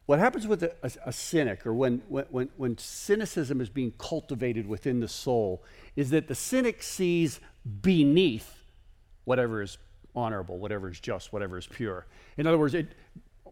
what 0.07 0.19
happens 0.19 0.47
with 0.47 0.63
a, 0.63 0.75
a, 0.83 0.91
a, 1.09 1.13
cynic, 1.13 1.67
or 1.67 1.75
when, 1.75 2.01
when, 2.09 2.49
when 2.57 2.79
cynicism 2.79 3.61
is 3.61 3.69
being 3.69 3.93
cultivated 3.99 4.67
within 4.67 5.01
the 5.01 5.09
soul, 5.09 5.63
is 5.95 6.09
that 6.09 6.29
the 6.29 6.35
cynic 6.35 6.83
sees 6.83 7.39
beneath 7.83 8.65
whatever 9.25 9.61
is 9.61 9.77
honorable, 10.17 10.57
whatever 10.57 10.89
is 10.89 11.01
just, 11.01 11.35
whatever 11.35 11.59
is 11.59 11.67
pure. 11.67 12.07
In 12.39 12.47
other 12.47 12.57
words, 12.57 12.73
it, 12.73 12.95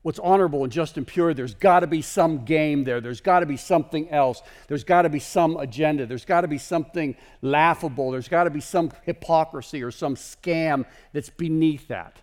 what's 0.03 0.19
honorable 0.19 0.65
and 0.65 0.73
just 0.73 0.97
and 0.97 1.07
pure, 1.07 1.33
there's 1.33 1.55
got 1.55 1.81
to 1.81 1.87
be 1.87 2.03
some 2.03 2.45
game 2.45 2.85
there. 2.85 3.01
There's 3.01 3.21
got 3.21 3.41
to 3.41 3.47
be 3.47 3.57
something 3.57 4.11
else. 4.11 4.43
There's 4.69 4.85
got 4.85 5.03
to 5.03 5.09
be 5.09 5.21
some 5.21 5.57
agenda. 5.57 6.07
There's 6.07 6.25
got 6.25 6.43
to 6.43 6.49
be 6.49 6.59
something 6.59 7.17
laughable. 7.41 8.11
There's 8.11 8.29
got 8.29 8.45
to 8.45 8.51
be 8.51 8.61
some 8.61 8.93
hypocrisy 9.05 9.83
or 9.83 9.91
some 9.91 10.17
scam 10.17 10.85
that's 11.13 11.31
beneath 11.31 11.89
that. 11.89 12.19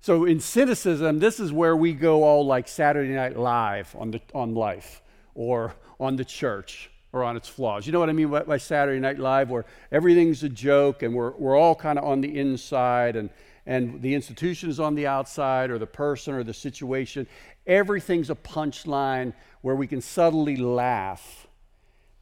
So 0.00 0.24
in 0.24 0.40
cynicism, 0.40 1.18
this 1.18 1.40
is 1.40 1.52
where 1.52 1.74
we 1.74 1.92
go 1.92 2.22
all 2.22 2.46
like 2.46 2.68
Saturday 2.68 3.14
Night 3.14 3.36
Live 3.36 3.96
on, 3.98 4.12
the, 4.12 4.20
on 4.34 4.54
life 4.54 5.02
or 5.34 5.74
on 5.98 6.16
the 6.16 6.24
church 6.24 6.90
or 7.12 7.24
on 7.24 7.36
its 7.36 7.48
flaws. 7.48 7.86
You 7.86 7.92
know 7.92 8.00
what 8.00 8.10
I 8.10 8.12
mean 8.12 8.28
by, 8.28 8.58
Saturday 8.58 9.00
Night 9.00 9.18
Live, 9.18 9.50
where 9.50 9.64
everything's 9.90 10.42
a 10.42 10.48
joke 10.48 11.02
and 11.02 11.14
we're, 11.14 11.30
we're 11.32 11.56
all 11.56 11.74
kind 11.74 11.98
of 11.98 12.04
on 12.04 12.20
the 12.20 12.38
inside 12.38 13.16
and 13.16 13.30
and 13.66 14.00
the 14.00 14.14
institution 14.14 14.70
is 14.70 14.78
on 14.78 14.94
the 14.94 15.06
outside, 15.06 15.70
or 15.70 15.78
the 15.78 15.86
person, 15.86 16.34
or 16.34 16.44
the 16.44 16.54
situation. 16.54 17.26
Everything's 17.66 18.30
a 18.30 18.34
punchline 18.34 19.32
where 19.60 19.74
we 19.74 19.88
can 19.88 20.00
subtly 20.00 20.56
laugh 20.56 21.48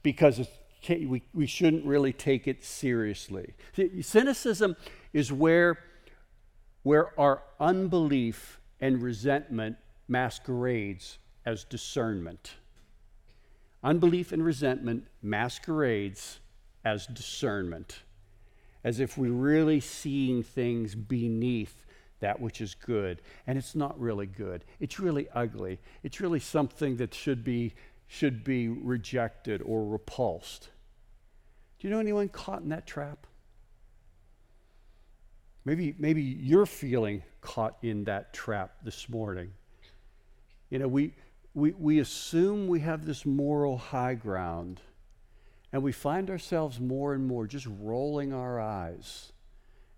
because 0.01 0.47
we, 0.89 1.21
we 1.33 1.45
shouldn't 1.45 1.85
really 1.85 2.13
take 2.13 2.47
it 2.47 2.63
seriously. 2.63 3.53
Cynicism 4.01 4.75
is 5.13 5.31
where, 5.31 5.77
where 6.83 7.19
our 7.19 7.43
unbelief 7.59 8.59
and 8.81 9.01
resentment 9.01 9.77
masquerades 10.07 11.19
as 11.45 11.63
discernment. 11.63 12.55
Unbelief 13.83 14.31
and 14.31 14.43
resentment 14.43 15.05
masquerades 15.21 16.39
as 16.83 17.05
discernment 17.05 17.99
as 18.85 18.99
if 18.99 19.17
we're 19.17 19.31
really 19.31 19.79
seeing 19.79 20.43
things 20.43 20.93
beneath 20.93 21.85
that 22.19 22.39
which 22.39 22.61
is 22.61 22.75
good. 22.75 23.19
And 23.47 23.57
it's 23.57 23.75
not 23.75 23.99
really 23.99 24.27
good. 24.27 24.63
It's 24.79 24.99
really 24.99 25.27
ugly. 25.33 25.79
It's 26.03 26.21
really 26.21 26.39
something 26.39 26.97
that 26.97 27.13
should 27.13 27.43
be, 27.43 27.73
should 28.07 28.43
be 28.43 28.69
rejected 28.69 29.63
or 29.63 29.83
repulsed. 29.83 30.69
Do 31.79 31.87
you 31.87 31.93
know 31.93 31.99
anyone 31.99 32.29
caught 32.29 32.61
in 32.61 32.69
that 32.69 32.85
trap? 32.85 33.25
Maybe, 35.65 35.95
maybe 35.97 36.21
you're 36.21 36.67
feeling 36.67 37.23
caught 37.41 37.77
in 37.81 38.03
that 38.03 38.33
trap 38.33 38.75
this 38.83 39.09
morning. 39.09 39.51
You 40.69 40.77
know, 40.77 40.87
we, 40.87 41.15
we, 41.55 41.71
we 41.71 41.99
assume 41.99 42.67
we 42.67 42.81
have 42.81 43.03
this 43.03 43.25
moral 43.25 43.79
high 43.79 44.13
ground 44.13 44.79
and 45.75 45.83
we 45.83 45.91
find 45.91 46.29
ourselves 46.29 46.79
more 46.79 47.13
and 47.13 47.27
more 47.27 47.45
just 47.45 47.67
rolling 47.81 48.31
our 48.31 48.61
eyes 48.61 49.33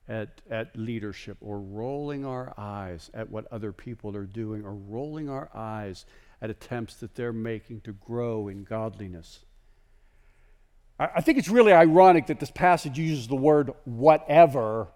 at, 0.09 0.41
at 0.49 0.75
leadership 0.75 1.37
or 1.39 1.59
rolling 1.59 2.25
our 2.25 2.51
eyes 2.57 3.11
at 3.13 3.29
what 3.29 3.45
other 3.51 3.71
people 3.71 4.17
are 4.17 4.25
doing 4.25 4.65
or 4.65 4.73
rolling 4.73 5.29
our 5.29 5.51
eyes 5.53 6.07
at 6.41 6.49
attempts 6.49 6.95
that 6.95 7.13
they're 7.13 7.31
making 7.31 7.79
to 7.81 7.91
grow 7.91 8.47
in 8.47 8.63
godliness. 8.63 9.45
I, 10.99 11.09
I 11.17 11.21
think 11.21 11.37
it's 11.37 11.47
really 11.47 11.73
ironic 11.73 12.25
that 12.25 12.39
this 12.39 12.49
passage 12.49 12.97
uses 12.97 13.27
the 13.27 13.35
word 13.35 13.71
whatever 13.85 14.87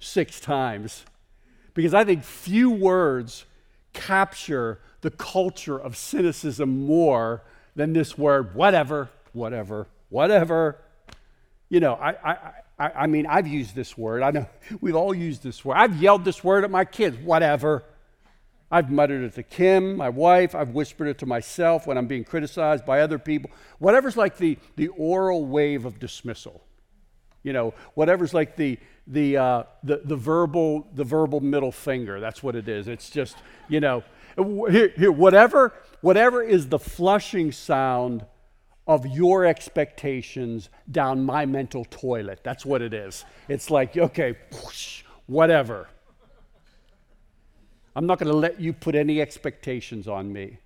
six 0.00 0.40
times 0.40 1.04
because 1.74 1.94
I 1.94 2.02
think 2.02 2.24
few 2.24 2.72
words 2.72 3.44
capture 3.92 4.80
the 5.00 5.12
culture 5.12 5.78
of 5.78 5.96
cynicism 5.96 6.86
more 6.86 7.44
than 7.76 7.92
this 7.92 8.18
word 8.18 8.56
whatever, 8.56 9.10
whatever, 9.32 9.86
whatever. 10.08 10.78
You 11.68 11.80
know, 11.80 11.94
I, 11.94 12.10
I, 12.10 12.52
I, 12.78 12.90
I 12.90 13.06
mean, 13.06 13.26
I've 13.26 13.46
used 13.46 13.74
this 13.74 13.96
word. 13.96 14.22
I 14.22 14.30
know 14.30 14.46
we've 14.80 14.96
all 14.96 15.14
used 15.14 15.42
this 15.42 15.64
word. 15.64 15.76
I've 15.76 16.00
yelled 16.00 16.24
this 16.24 16.42
word 16.42 16.64
at 16.64 16.70
my 16.70 16.84
kids, 16.84 17.16
whatever. 17.18 17.84
I've 18.70 18.90
muttered 18.90 19.22
it 19.22 19.34
to 19.34 19.42
Kim, 19.42 19.96
my 19.96 20.08
wife. 20.08 20.54
I've 20.54 20.70
whispered 20.70 21.06
it 21.06 21.18
to 21.18 21.26
myself 21.26 21.86
when 21.86 21.96
I'm 21.96 22.06
being 22.06 22.24
criticized 22.24 22.84
by 22.84 23.00
other 23.00 23.18
people. 23.18 23.50
Whatever's 23.78 24.16
like 24.16 24.36
the, 24.38 24.58
the 24.76 24.88
oral 24.88 25.44
wave 25.44 25.84
of 25.84 26.00
dismissal. 26.00 26.64
You 27.44 27.52
know, 27.52 27.74
whatever's 27.92 28.34
like 28.34 28.56
the, 28.56 28.78
the, 29.06 29.36
uh, 29.36 29.62
the, 29.84 30.00
the, 30.02 30.16
verbal, 30.16 30.88
the 30.94 31.04
verbal 31.04 31.40
middle 31.40 31.70
finger. 31.70 32.18
That's 32.18 32.42
what 32.42 32.56
it 32.56 32.68
is. 32.68 32.88
It's 32.88 33.10
just, 33.10 33.36
you 33.68 33.80
know, 33.80 34.02
here, 34.36 34.92
here, 34.96 35.12
whatever, 35.12 35.74
whatever 36.00 36.42
is 36.42 36.68
the 36.68 36.78
flushing 36.78 37.52
sound 37.52 38.24
of 38.86 39.06
your 39.06 39.46
expectations 39.46 40.68
down 40.90 41.24
my 41.24 41.46
mental 41.46 41.84
toilet. 41.86 42.40
That's 42.42 42.66
what 42.66 42.82
it 42.82 42.92
is. 42.92 43.24
It's 43.48 43.70
like, 43.70 43.96
okay, 43.96 44.36
whoosh, 44.52 45.02
whatever. 45.26 45.88
I'm 47.96 48.06
not 48.06 48.18
going 48.18 48.30
to 48.30 48.36
let 48.36 48.60
you 48.60 48.72
put 48.72 48.94
any 48.94 49.20
expectations 49.20 50.08
on 50.08 50.32
me. 50.32 50.58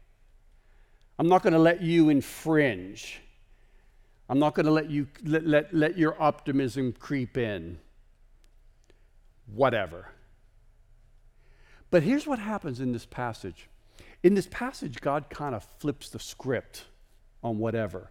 I'm 1.18 1.28
not 1.28 1.42
going 1.42 1.52
to 1.52 1.58
let 1.58 1.82
you 1.82 2.08
infringe. 2.08 3.20
I'm 4.28 4.38
not 4.38 4.54
going 4.54 4.66
to 4.66 4.72
let 4.72 4.90
you 4.90 5.08
let, 5.24 5.46
let, 5.46 5.74
let 5.74 5.98
your 5.98 6.20
optimism 6.20 6.92
creep 6.92 7.36
in. 7.36 7.78
Whatever. 9.54 10.10
But 11.90 12.02
here's 12.02 12.26
what 12.26 12.38
happens 12.38 12.80
in 12.80 12.92
this 12.92 13.06
passage. 13.06 13.68
In 14.22 14.34
this 14.34 14.48
passage, 14.50 15.00
God 15.00 15.30
kind 15.30 15.54
of 15.54 15.66
flips 15.78 16.10
the 16.10 16.18
script 16.18 16.84
on 17.42 17.58
whatever. 17.58 18.10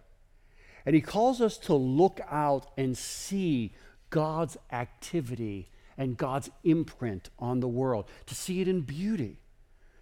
And 0.86 0.94
he 0.94 1.00
calls 1.00 1.40
us 1.40 1.58
to 1.58 1.74
look 1.74 2.20
out 2.30 2.66
and 2.76 2.96
see 2.96 3.74
God's 4.10 4.56
activity 4.72 5.70
and 5.98 6.16
God's 6.16 6.50
imprint 6.64 7.28
on 7.38 7.60
the 7.60 7.68
world, 7.68 8.08
to 8.26 8.34
see 8.34 8.60
it 8.60 8.68
in 8.68 8.82
beauty. 8.82 9.40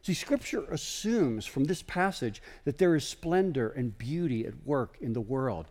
See, 0.03 0.15
Scripture 0.15 0.65
assumes 0.71 1.47
from 1.47 1.65
this 1.65 1.83
passage 1.83 2.41
that 2.65 2.79
there 2.79 2.95
is 2.95 3.09
splendor 3.09 3.71
and 3.71 3.97
beauty 3.99 4.47
at 4.47 4.65
work 4.65 4.97
in 5.01 5.15
the 5.15 5.21
world. 5.21 5.67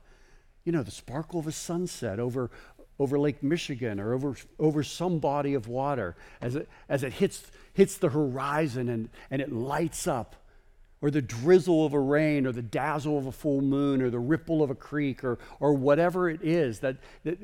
You 0.65 0.71
know, 0.71 0.83
the 0.83 0.91
sparkle 0.91 1.39
of 1.39 1.47
a 1.47 1.51
sunset 1.53 2.19
over, 2.19 2.51
over 2.99 3.17
Lake 3.17 3.41
Michigan 3.43 3.99
or 3.99 4.13
over, 4.13 4.35
over 4.59 4.83
some 4.83 5.19
body 5.19 5.53
of 5.53 5.67
water 5.67 6.17
as 6.41 6.55
it, 6.55 6.67
as 6.89 7.03
it 7.03 7.13
hits, 7.13 7.49
hits 7.73 7.97
the 7.97 8.09
horizon 8.09 8.89
and, 8.89 9.09
and 9.29 9.41
it 9.41 9.53
lights 9.53 10.07
up 10.07 10.35
or 11.01 11.11
the 11.11 11.21
drizzle 11.21 11.85
of 11.85 11.93
a 11.93 11.99
rain, 11.99 12.47
or 12.47 12.51
the 12.51 12.61
dazzle 12.61 13.17
of 13.17 13.27
a 13.27 13.31
full 13.31 13.61
moon, 13.61 14.01
or 14.01 14.09
the 14.09 14.19
ripple 14.19 14.63
of 14.63 14.69
a 14.69 14.75
creek, 14.75 15.23
or, 15.23 15.37
or 15.59 15.73
whatever 15.73 16.29
it 16.29 16.41
is. 16.41 16.79
That, 16.79 16.97
that 17.23 17.39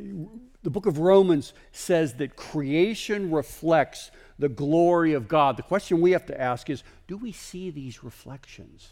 the 0.63 0.69
book 0.69 0.85
of 0.85 0.97
Romans 0.97 1.53
says 1.71 2.13
that 2.15 2.35
creation 2.35 3.31
reflects 3.31 4.11
the 4.39 4.49
glory 4.49 5.13
of 5.13 5.27
God. 5.27 5.57
The 5.57 5.63
question 5.63 6.01
we 6.01 6.11
have 6.11 6.25
to 6.27 6.41
ask 6.41 6.69
is 6.69 6.83
do 7.07 7.17
we 7.17 7.31
see 7.31 7.69
these 7.69 8.03
reflections? 8.03 8.89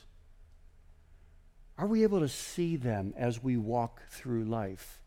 Are 1.78 1.88
we 1.88 2.04
able 2.04 2.20
to 2.20 2.28
see 2.28 2.76
them 2.76 3.14
as 3.18 3.42
we 3.42 3.56
walk 3.56 4.02
through 4.10 4.44
life? 4.44 5.02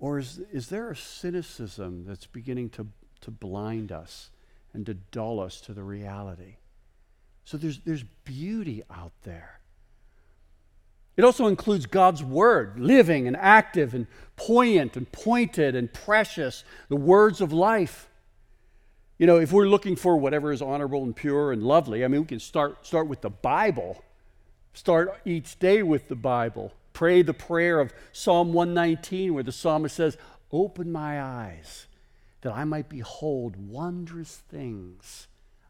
Or 0.00 0.18
is, 0.18 0.40
is 0.52 0.68
there 0.68 0.90
a 0.90 0.96
cynicism 0.96 2.04
that's 2.04 2.26
beginning 2.26 2.70
to, 2.70 2.88
to 3.20 3.30
blind 3.30 3.92
us 3.92 4.30
and 4.74 4.84
to 4.86 4.94
dull 4.94 5.38
us 5.38 5.60
to 5.60 5.72
the 5.72 5.84
reality? 5.84 6.56
So 7.44 7.56
there's, 7.56 7.80
there's 7.80 8.04
beauty 8.24 8.82
out 8.90 9.12
there. 9.24 9.60
It 11.16 11.24
also 11.24 11.46
includes 11.46 11.86
God's 11.86 12.22
word, 12.22 12.78
living 12.78 13.26
and 13.26 13.36
active 13.36 13.92
and 13.92 14.06
poignant 14.36 14.96
and 14.96 15.10
pointed 15.12 15.74
and 15.74 15.92
precious, 15.92 16.64
the 16.88 16.96
words 16.96 17.40
of 17.40 17.52
life. 17.52 18.08
You 19.18 19.26
know, 19.26 19.36
if 19.36 19.52
we're 19.52 19.68
looking 19.68 19.94
for 19.94 20.16
whatever 20.16 20.52
is 20.52 20.62
honorable 20.62 21.02
and 21.02 21.14
pure 21.14 21.52
and 21.52 21.62
lovely, 21.62 22.04
I 22.04 22.08
mean, 22.08 22.22
we 22.22 22.26
can 22.26 22.40
start, 22.40 22.86
start 22.86 23.08
with 23.08 23.20
the 23.20 23.30
Bible. 23.30 24.02
Start 24.72 25.20
each 25.24 25.58
day 25.58 25.82
with 25.82 26.08
the 26.08 26.16
Bible. 26.16 26.72
Pray 26.94 27.22
the 27.22 27.34
prayer 27.34 27.78
of 27.78 27.92
Psalm 28.12 28.52
119, 28.52 29.34
where 29.34 29.42
the 29.42 29.52
psalmist 29.52 29.96
says, 29.96 30.16
Open 30.50 30.90
my 30.90 31.22
eyes 31.22 31.86
that 32.40 32.52
I 32.52 32.64
might 32.64 32.88
behold 32.88 33.56
wondrous 33.56 34.42
things 34.48 35.28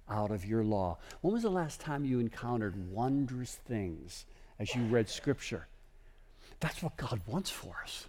out 0.09 0.31
of 0.31 0.45
your 0.45 0.65
law. 0.65 0.99
When 1.21 1.33
was 1.33 1.43
the 1.43 1.51
last 1.51 1.81
time 1.81 2.05
you 2.05 2.21
encountered 2.21 2.91
wondrous 2.91 3.55
things 3.55 4.27
as 4.59 4.75
you 4.75 4.83
read 4.85 5.09
Scripture? 5.09 5.67
That's 6.61 6.83
what 6.83 6.97
God 6.97 7.21
wants 7.27 7.51
for 7.51 7.77
us. 7.83 8.07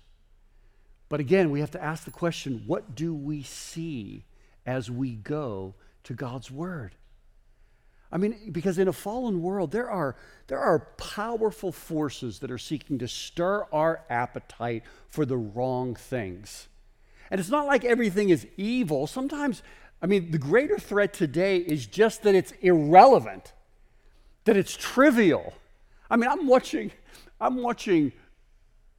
But 1.09 1.19
again, 1.19 1.51
we 1.51 1.59
have 1.59 1.71
to 1.71 1.83
ask 1.83 2.05
the 2.05 2.12
question 2.12 2.63
what 2.65 2.95
do 2.95 3.13
we 3.13 3.43
see 3.43 4.25
as 4.65 4.89
we 4.89 5.12
go 5.15 5.75
to 6.03 6.13
God's 6.13 6.49
Word? 6.49 6.95
I 8.12 8.17
mean, 8.17 8.51
because 8.51 8.77
in 8.77 8.88
a 8.88 8.93
fallen 8.93 9.41
world, 9.41 9.71
there 9.71 9.89
are, 9.89 10.15
there 10.45 10.60
are 10.60 10.88
powerful 10.97 11.71
forces 11.71 12.39
that 12.39 12.51
are 12.51 12.60
seeking 12.60 12.99
to 12.99 13.08
stir 13.08 13.65
our 13.73 14.03
appetite 14.08 14.84
for 15.10 15.25
the 15.25 15.38
wrong 15.38 15.95
things. 15.95 16.67
And 17.32 17.39
it's 17.39 17.49
not 17.49 17.65
like 17.65 17.84
everything 17.84 18.29
is 18.29 18.45
evil. 18.56 19.08
Sometimes 19.08 19.63
I 20.04 20.06
mean, 20.06 20.32
the 20.32 20.38
greater 20.38 20.78
threat 20.78 21.13
today 21.13 21.58
is 21.60 21.86
just 21.86 22.24
that 22.24 22.36
it's 22.36 22.52
irrelevant, 22.62 23.54
that 24.44 24.58
it's 24.58 24.76
trivial. 24.76 25.54
I 26.10 26.18
mean, 26.18 26.30
I'm 26.30 26.46
watching, 26.46 26.92
I'm 27.39 27.62
watching 27.62 28.12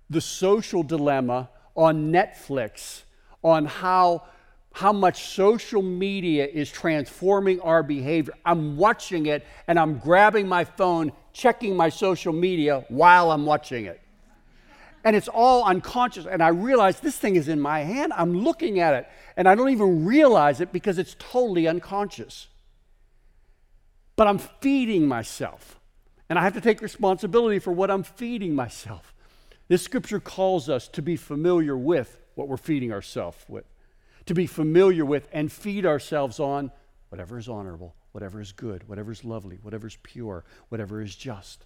the 0.09 0.23
social 0.23 0.83
dilemma 0.83 1.51
on 1.77 2.11
Netflix 2.11 3.03
on 3.43 3.67
how 3.67 4.25
how 4.73 4.93
much 4.93 5.27
social 5.27 5.83
media 5.83 6.45
is 6.45 6.69
transforming 6.69 7.61
our 7.61 7.81
behavior. 7.85 8.35
I'm 8.45 8.77
watching 8.77 9.27
it 9.27 9.47
and 9.69 9.79
I'm 9.79 9.99
grabbing 9.99 10.49
my 10.49 10.65
phone, 10.65 11.13
checking 11.33 11.77
my 11.77 11.91
social 11.91 12.33
media 12.33 12.85
while 12.89 13.31
I'm 13.31 13.47
watching 13.47 13.85
it 13.85 14.01
and 15.05 15.15
it's 15.15 15.29
all 15.29 15.65
unconscious. 15.65 16.27
And 16.27 16.43
I 16.43 16.49
realize 16.49 17.01
this 17.01 17.19
thing 17.19 17.37
is 17.37 17.47
in 17.47 17.61
my 17.61 17.81
hand. 17.81 18.13
I'm 18.17 18.43
looking 18.43 18.81
at 18.81 18.95
it, 18.95 19.09
and 19.37 19.47
I 19.47 19.55
don't 19.55 19.69
even 19.69 20.07
realize 20.07 20.61
it 20.61 20.73
because 20.73 20.99
it's 20.99 21.15
totally 21.19 21.69
unconscious. 21.69 22.49
But 24.17 24.27
I'm 24.27 24.39
feeding 24.39 25.07
myself, 25.07 25.79
and 26.29 26.39
I 26.39 26.43
have 26.43 26.55
to 26.55 26.61
take 26.61 26.81
responsibility 26.81 27.59
for 27.59 27.73
what 27.73 27.91
I'm 27.91 28.03
feeding 28.03 28.55
myself. 28.55 29.15
This 29.69 29.83
scripture 29.83 30.21
calls 30.21 30.69
us 30.69 30.89
to 30.89 31.03
be 31.03 31.17
familiar 31.17 31.77
with 31.77 32.17
what 32.35 32.49
we're 32.49 32.57
feeding 32.57 32.93
ourselves 32.93 33.45
with, 33.49 33.65
to 34.27 34.35
be 34.35 34.47
familiar 34.47 35.05
with 35.05 35.29
and 35.33 35.53
feed 35.53 35.85
ourselves 35.85 36.41
on 36.41 36.71
whatever 37.11 37.39
is 37.39 37.49
honorable, 37.49 37.95
whatever 38.13 38.41
is 38.41 38.53
good, 38.53 38.89
whatever 38.89 39.13
is 39.13 39.25
lovely, 39.25 39.59
whatever 39.63 39.87
is 39.87 39.97
pure, 40.03 40.45
whatever 40.69 41.01
is 41.01 41.15
just. 41.15 41.65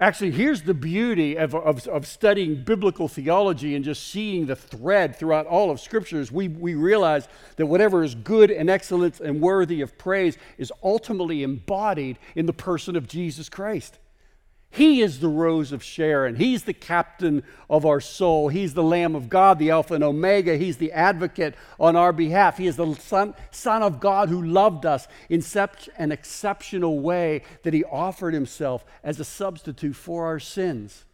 Actually, 0.00 0.30
here's 0.30 0.62
the 0.62 0.74
beauty 0.74 1.36
of, 1.36 1.56
of, 1.56 1.88
of, 1.88 2.06
studying 2.06 2.62
biblical 2.62 3.08
theology 3.08 3.74
and 3.74 3.84
just 3.84 4.06
seeing 4.06 4.46
the 4.46 4.54
thread 4.54 5.16
throughout 5.16 5.44
all 5.44 5.72
of 5.72 5.80
scriptures. 5.80 6.30
We, 6.30 6.46
we 6.46 6.76
realize 6.76 7.26
that 7.56 7.66
whatever 7.66 8.04
is 8.04 8.14
good 8.14 8.52
and 8.52 8.70
excellent 8.70 9.18
and 9.18 9.40
worthy 9.40 9.80
of 9.80 9.98
praise 9.98 10.38
is 10.56 10.72
ultimately 10.84 11.42
embodied 11.42 12.16
in 12.36 12.46
the 12.46 12.52
person 12.52 12.94
of 12.94 13.08
Jesus 13.08 13.48
Christ. 13.48 13.98
He 14.70 15.00
is 15.00 15.20
the 15.20 15.28
rose 15.28 15.72
of 15.72 15.82
Sharon. 15.82 16.36
He's 16.36 16.64
the 16.64 16.74
captain 16.74 17.42
of 17.70 17.86
our 17.86 18.00
soul. 18.00 18.48
He's 18.48 18.74
the 18.74 18.82
Lamb 18.82 19.14
of 19.14 19.28
God, 19.28 19.58
the 19.58 19.70
Alpha 19.70 19.94
and 19.94 20.04
Omega. 20.04 20.56
He's 20.56 20.76
the 20.76 20.92
advocate 20.92 21.54
on 21.80 21.96
our 21.96 22.12
behalf. 22.12 22.58
He 22.58 22.66
is 22.66 22.76
the 22.76 22.94
Son, 22.94 23.34
Son 23.50 23.82
of 23.82 23.98
God 23.98 24.28
who 24.28 24.42
loved 24.42 24.84
us 24.84 25.08
in 25.30 25.40
such 25.40 25.88
an 25.96 26.12
exceptional 26.12 27.00
way 27.00 27.42
that 27.62 27.72
He 27.72 27.82
offered 27.84 28.34
Himself 28.34 28.84
as 29.02 29.18
a 29.18 29.24
substitute 29.24 29.96
for 29.96 30.26
our 30.26 30.38
sins. 30.38 31.06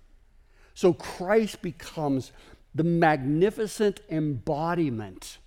So 0.75 0.93
Christ 0.93 1.63
becomes 1.63 2.33
the 2.75 2.85
magnificent 2.85 4.01
embodiment 4.11 5.39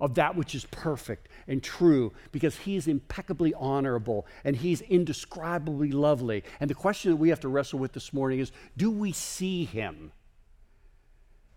of 0.00 0.14
that 0.14 0.36
which 0.36 0.54
is 0.54 0.64
perfect 0.66 1.28
and 1.46 1.62
true 1.62 2.12
because 2.32 2.56
he 2.58 2.76
is 2.76 2.86
impeccably 2.86 3.52
honorable 3.54 4.26
and 4.44 4.56
he's 4.56 4.80
indescribably 4.82 5.90
lovely. 5.90 6.44
And 6.60 6.70
the 6.70 6.74
question 6.74 7.10
that 7.10 7.16
we 7.16 7.30
have 7.30 7.40
to 7.40 7.48
wrestle 7.48 7.78
with 7.78 7.92
this 7.92 8.12
morning 8.12 8.38
is 8.38 8.52
do 8.76 8.90
we 8.90 9.12
see 9.12 9.64
him? 9.64 10.12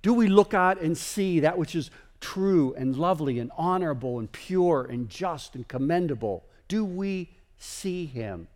Do 0.01 0.13
we 0.13 0.27
look 0.27 0.53
out 0.53 0.81
and 0.81 0.97
see 0.97 1.41
that 1.41 1.57
which 1.57 1.75
is 1.75 1.91
true 2.19 2.73
and 2.75 2.95
lovely 2.95 3.39
and 3.39 3.51
honorable 3.57 4.19
and 4.19 4.31
pure 4.31 4.83
and 4.83 5.09
just 5.09 5.55
and 5.55 5.67
commendable? 5.67 6.45
Do 6.67 6.83
we 6.83 7.31
see 7.57 8.05
him? 8.05 8.47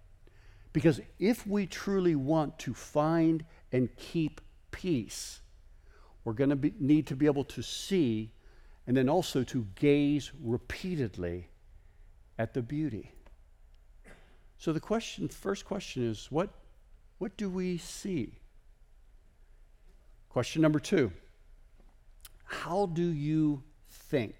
Because 0.73 0.99
if 1.19 1.45
we 1.45 1.67
truly 1.67 2.15
want 2.15 2.59
to 2.59 2.73
find 2.73 3.45
and 3.71 3.95
keep 3.97 4.41
peace, 4.71 5.41
we're 6.23 6.33
going 6.33 6.49
to 6.49 6.71
need 6.79 7.07
to 7.07 7.15
be 7.15 7.27
able 7.27 7.45
to 7.45 7.61
see 7.61 8.31
and 8.87 8.95
then 8.95 9.09
also 9.09 9.43
to 9.43 9.67
gaze 9.75 10.31
repeatedly 10.41 11.49
at 12.37 12.53
the 12.53 12.61
beauty. 12.61 13.11
So 14.57 14.73
the 14.73 14.79
question, 14.79 15.27
first 15.27 15.65
question 15.65 16.07
is 16.09 16.27
what, 16.31 16.49
what 17.17 17.37
do 17.37 17.49
we 17.49 17.77
see? 17.77 18.39
Question 20.29 20.61
number 20.61 20.79
two 20.79 21.11
How 22.43 22.87
do 22.87 23.03
you 23.03 23.63
think? 23.89 24.35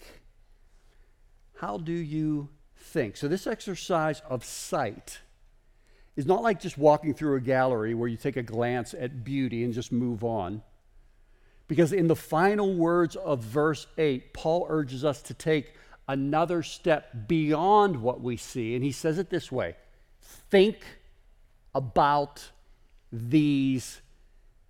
How 1.55 1.77
do 1.77 1.93
you 1.93 2.49
think? 2.75 3.15
So, 3.15 3.27
this 3.27 3.47
exercise 3.47 4.21
of 4.29 4.43
sight 4.43 5.19
is 6.15 6.25
not 6.25 6.43
like 6.43 6.59
just 6.59 6.77
walking 6.77 7.13
through 7.13 7.37
a 7.37 7.41
gallery 7.41 7.93
where 7.93 8.09
you 8.09 8.17
take 8.17 8.35
a 8.35 8.43
glance 8.43 8.93
at 8.93 9.23
beauty 9.23 9.63
and 9.63 9.73
just 9.73 9.91
move 9.91 10.23
on. 10.23 10.61
Because 11.67 11.93
in 11.93 12.07
the 12.07 12.15
final 12.15 12.75
words 12.75 13.15
of 13.15 13.39
verse 13.39 13.87
8, 13.97 14.33
Paul 14.33 14.67
urges 14.69 15.03
us 15.03 15.21
to 15.23 15.33
take 15.33 15.73
another 16.07 16.61
step 16.61 17.27
beyond 17.27 18.01
what 18.01 18.21
we 18.21 18.37
see. 18.37 18.75
And 18.75 18.83
he 18.83 18.91
says 18.91 19.17
it 19.17 19.29
this 19.29 19.51
way 19.51 19.75
think 20.21 20.77
about 21.73 22.49
these 23.11 24.01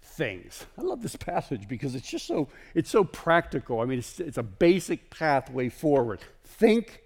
things. 0.02 0.66
I 0.78 0.82
love 0.82 1.02
this 1.02 1.16
passage 1.16 1.68
because 1.68 1.96
it's 1.96 2.10
just 2.10 2.26
so 2.26 2.48
it's 2.74 2.90
so 2.90 3.04
practical. 3.04 3.82
I 3.82 3.86
mean, 3.86 4.00
it's, 4.00 4.20
it's 4.20 4.38
a 4.38 4.44
basic 4.44 5.10
pathway 5.10 5.70
forward. 5.70 6.22
Think 6.44 7.02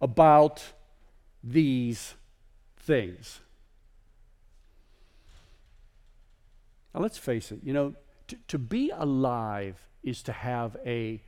about 0.00 0.62
these 1.42 2.14
things. 2.76 3.40
Now, 6.94 7.00
let's 7.00 7.18
face 7.18 7.52
it, 7.52 7.60
you 7.62 7.72
know, 7.72 7.94
to, 8.28 8.36
to 8.48 8.58
be 8.58 8.90
alive 8.94 9.84
is 10.02 10.22
to 10.24 10.32
have 10.32 10.76
a 10.86 11.22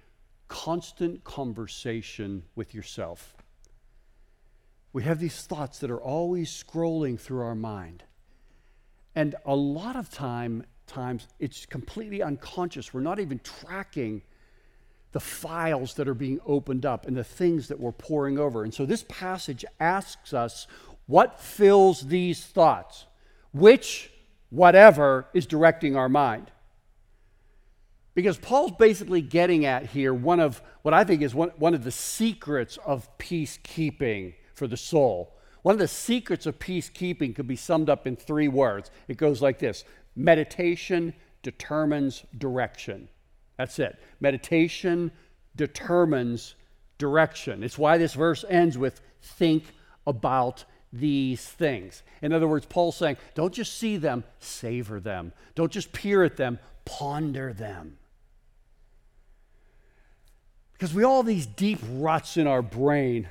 constant 0.49 1.25
conversation 1.25 2.43
with 2.55 2.75
yourself. 2.75 3.37
We 4.93 5.05
have 5.05 5.21
these 5.21 5.43
thoughts 5.43 5.79
that 5.79 5.91
are 5.91 6.01
always 6.01 6.51
scrolling 6.51 7.19
through 7.19 7.43
our 7.43 7.55
mind. 7.55 8.03
And 9.15 9.37
a 9.45 9.55
lot 9.55 9.97
of 9.97 10.11
time, 10.11 10.65
times 10.87 11.29
it's 11.39 11.67
completely 11.67 12.23
unconscious. 12.23 12.93
We're 12.93 13.01
not 13.01 13.21
even 13.21 13.41
tracking 13.41 14.23
the 15.13 15.21
files 15.21 15.95
that 15.95 16.09
are 16.09 16.15
being 16.15 16.41
opened 16.47 16.87
up 16.87 17.07
and 17.07 17.17
the 17.17 17.25
things 17.25 17.69
that 17.69 17.81
we're 17.81 17.93
poring 17.93 18.39
over. 18.39 18.63
And 18.63 18.73
so 18.73 18.87
this 18.87 19.05
passage 19.09 19.65
asks 19.79 20.33
us 20.33 20.67
what 21.07 21.41
fills 21.41 22.03
these 22.03 22.45
thoughts? 22.45 23.07
Which, 23.53 24.13
whatever, 24.51 25.27
is 25.35 25.47
directing 25.47 25.97
our 25.97 26.09
mind? 26.09 26.53
Because 28.15 28.39
Paul's 28.39 28.73
basically 28.73 29.23
getting 29.23 29.65
at 29.65 29.87
here 29.87 30.13
one 30.13 30.41
of 30.41 30.61
what 30.83 30.95
I 30.95 31.05
think 31.05 31.23
is 31.23 31.35
one, 31.35 31.51
one 31.57 31.75
of 31.75 31.85
the 31.85 31.93
secrets 31.93 32.79
of 32.85 33.09
peacekeeping 33.19 34.35
for 34.55 34.67
the 34.67 34.77
soul. 34.77 35.37
One 35.63 35.75
of 35.75 35.79
the 35.79 35.89
secrets 35.89 36.47
of 36.47 36.59
peacekeeping 36.59 37.35
could 37.35 37.47
be 37.47 37.57
summed 37.57 37.89
up 37.89 38.07
in 38.07 38.17
three 38.17 38.49
words. 38.49 38.91
It 39.09 39.17
goes 39.17 39.43
like 39.43 39.59
this 39.59 39.85
meditation 40.17 41.15
determines 41.43 42.25
direction. 42.37 43.09
That's 43.57 43.79
it. 43.79 43.99
Meditation 44.21 45.13
determines 45.57 46.55
direction. 46.99 47.63
It's 47.63 47.79
why 47.79 47.99
this 47.99 48.15
verse 48.15 48.45
ends 48.49 48.77
with 48.77 49.01
think 49.21 49.65
about 50.07 50.65
these 50.93 51.45
things. 51.45 52.03
In 52.23 52.33
other 52.33 52.49
words, 52.49 52.67
Paul's 52.67 52.97
saying, 52.97 53.17
don't 53.35 53.55
just 53.55 53.79
see 53.79 53.97
them, 53.97 54.25
savor 54.39 54.99
them. 54.99 55.33
Don't 55.55 55.71
just 55.71 55.93
peer 55.93 56.25
at 56.25 56.37
them, 56.37 56.59
ponder 56.85 57.53
them. 57.53 57.99
Because 60.81 60.95
we 60.95 61.05
all 61.05 61.19
have 61.19 61.27
these 61.27 61.45
deep 61.45 61.79
ruts 61.93 62.39
in 62.39 62.47
our 62.47 62.63
brain, 62.63 63.29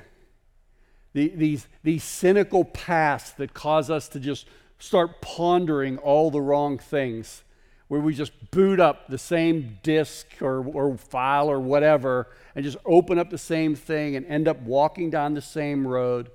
these, 1.14 1.66
these 1.82 2.04
cynical 2.04 2.64
pasts 2.64 3.32
that 3.32 3.54
cause 3.54 3.90
us 3.90 4.08
to 4.10 4.20
just 4.20 4.46
start 4.78 5.20
pondering 5.20 5.98
all 5.98 6.30
the 6.30 6.40
wrong 6.40 6.78
things 6.78 7.42
where 7.88 8.00
we 8.00 8.14
just 8.14 8.52
boot 8.52 8.78
up 8.78 9.08
the 9.08 9.18
same 9.18 9.80
disk 9.82 10.28
or, 10.40 10.64
or 10.64 10.96
file 10.96 11.50
or 11.50 11.58
whatever 11.58 12.28
and 12.54 12.64
just 12.64 12.76
open 12.86 13.18
up 13.18 13.30
the 13.30 13.36
same 13.36 13.74
thing 13.74 14.14
and 14.14 14.24
end 14.26 14.46
up 14.46 14.60
walking 14.60 15.10
down 15.10 15.34
the 15.34 15.42
same 15.42 15.84
road. 15.84 16.30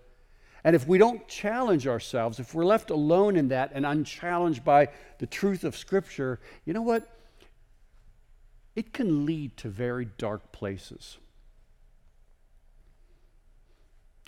And 0.66 0.76
if 0.76 0.86
we 0.86 0.98
don't 0.98 1.26
challenge 1.30 1.88
ourselves, 1.88 2.42
if 2.42 2.54
we're 2.54 2.66
left 2.66 2.90
alone 2.90 3.38
in 3.38 3.48
that 3.48 3.72
and 3.74 3.86
unchallenged 3.86 4.66
by 4.66 4.90
the 5.20 5.28
truth 5.28 5.64
of 5.64 5.78
Scripture, 5.78 6.42
you 6.66 6.74
know 6.74 6.82
what? 6.82 7.08
It 8.76 8.92
can 8.92 9.26
lead 9.26 9.56
to 9.58 9.70
very 9.70 10.06
dark 10.06 10.52
places. 10.52 11.18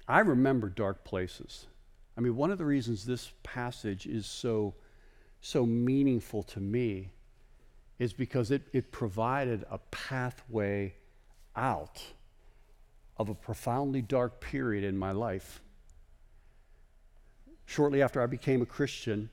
I 0.08 0.20
remember 0.20 0.70
dark 0.70 1.04
places. 1.04 1.68
I 2.18 2.22
mean, 2.22 2.36
one 2.36 2.50
of 2.50 2.58
the 2.58 2.66
reasons 2.66 3.06
this 3.06 3.32
passage 3.44 4.08
is 4.08 4.26
so, 4.26 4.76
so 5.42 5.66
meaningful 5.66 6.44
to 6.44 6.62
me 6.62 7.12
is 8.00 8.14
because 8.14 8.52
it, 8.52 8.64
it 8.72 8.92
provided 8.92 9.66
a 9.70 9.80
pathway 9.92 10.96
out 11.56 12.02
of 13.18 13.28
a 13.28 13.36
profoundly 13.36 14.02
dark 14.02 14.40
period 14.40 14.84
in 14.84 14.98
my 14.98 15.12
life. 15.12 15.62
Shortly 17.66 18.02
after 18.02 18.22
I 18.22 18.28
became 18.28 18.62
a 18.62 18.66
Christian, 18.66 19.30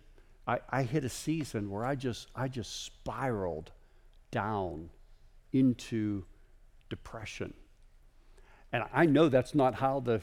I, 0.46 0.58
I 0.68 0.82
hit 0.82 1.04
a 1.04 1.08
season 1.08 1.70
where 1.70 1.84
I 1.84 1.94
just, 1.94 2.28
I 2.34 2.48
just 2.48 2.84
spiraled 2.84 3.70
down 4.32 4.90
into 5.54 6.24
depression. 6.90 7.54
And 8.72 8.84
I 8.92 9.06
know 9.06 9.30
that's 9.30 9.54
not 9.54 9.76
how 9.76 10.00
the, 10.00 10.20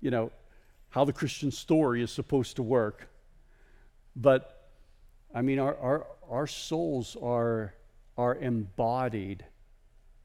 you 0.00 0.12
know, 0.12 0.30
how 0.90 1.04
the 1.04 1.12
Christian 1.12 1.50
story 1.50 2.02
is 2.02 2.12
supposed 2.12 2.56
to 2.56 2.62
work. 2.62 3.08
But 4.14 4.70
I 5.34 5.42
mean, 5.42 5.58
our, 5.58 5.76
our, 5.78 6.06
our 6.30 6.46
souls 6.46 7.16
are, 7.22 7.74
are 8.16 8.36
embodied 8.36 9.44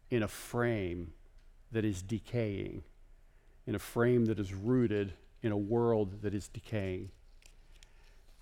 in 0.09 0.21
a 0.21 0.27
frame 0.27 1.13
that 1.71 1.85
is 1.85 2.01
decaying, 2.01 2.83
in 3.65 3.75
a 3.75 3.79
frame 3.79 4.25
that 4.25 4.39
is 4.39 4.53
rooted 4.53 5.13
in 5.41 5.51
a 5.51 5.57
world 5.57 6.21
that 6.21 6.33
is 6.33 6.47
decaying. 6.49 7.09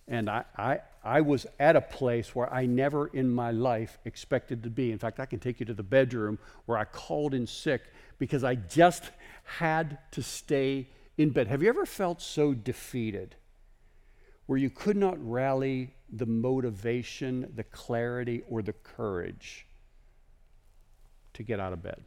And 0.09 0.29
I, 0.29 0.43
I, 0.57 0.79
I 1.03 1.21
was 1.21 1.45
at 1.59 1.77
a 1.77 1.81
place 1.81 2.35
where 2.35 2.51
I 2.51 2.65
never 2.65 3.07
in 3.07 3.29
my 3.29 3.51
life 3.51 3.97
expected 4.03 4.63
to 4.63 4.69
be. 4.69 4.91
In 4.91 4.97
fact, 4.97 5.19
I 5.19 5.25
can 5.25 5.39
take 5.39 5.61
you 5.61 5.65
to 5.67 5.73
the 5.73 5.83
bedroom 5.83 6.37
where 6.65 6.77
I 6.77 6.83
called 6.83 7.33
in 7.33 7.47
sick 7.47 7.83
because 8.17 8.43
I 8.43 8.55
just 8.55 9.03
had 9.43 9.99
to 10.11 10.21
stay 10.21 10.89
in 11.17 11.29
bed. 11.29 11.47
Have 11.47 11.63
you 11.63 11.69
ever 11.69 11.85
felt 11.85 12.21
so 12.21 12.53
defeated 12.53 13.35
where 14.49 14.57
you 14.57 14.71
could 14.71 14.97
not 14.97 15.15
rally 15.19 15.93
the 16.11 16.25
motivation, 16.25 17.51
the 17.55 17.63
clarity, 17.63 18.41
or 18.49 18.61
the 18.63 18.73
courage 18.73 19.67
to 21.33 21.43
get 21.43 21.59
out 21.59 21.71
of 21.71 21.83
bed. 21.83 22.03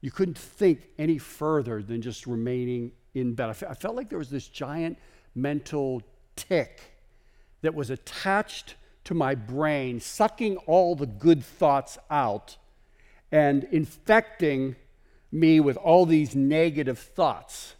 You 0.00 0.10
couldn't 0.10 0.38
think 0.38 0.88
any 0.98 1.18
further 1.18 1.82
than 1.82 2.00
just 2.00 2.26
remaining 2.26 2.92
in 3.14 3.34
bed. 3.34 3.50
I, 3.50 3.74
felt 3.74 3.96
like 3.96 4.08
there 4.08 4.18
was 4.18 4.30
this 4.30 4.48
giant 4.48 4.98
mental 5.34 6.02
tick 6.38 6.80
that 7.62 7.74
was 7.74 7.90
attached 7.90 8.76
to 9.04 9.14
my 9.14 9.34
brain, 9.34 10.00
sucking 10.00 10.56
all 10.58 10.94
the 10.94 11.06
good 11.06 11.44
thoughts 11.44 11.98
out 12.10 12.56
and 13.32 13.64
infecting 13.64 14.76
me 15.32 15.60
with 15.60 15.76
all 15.76 16.06
these 16.06 16.34
negative 16.34 16.98
thoughts. 16.98 17.74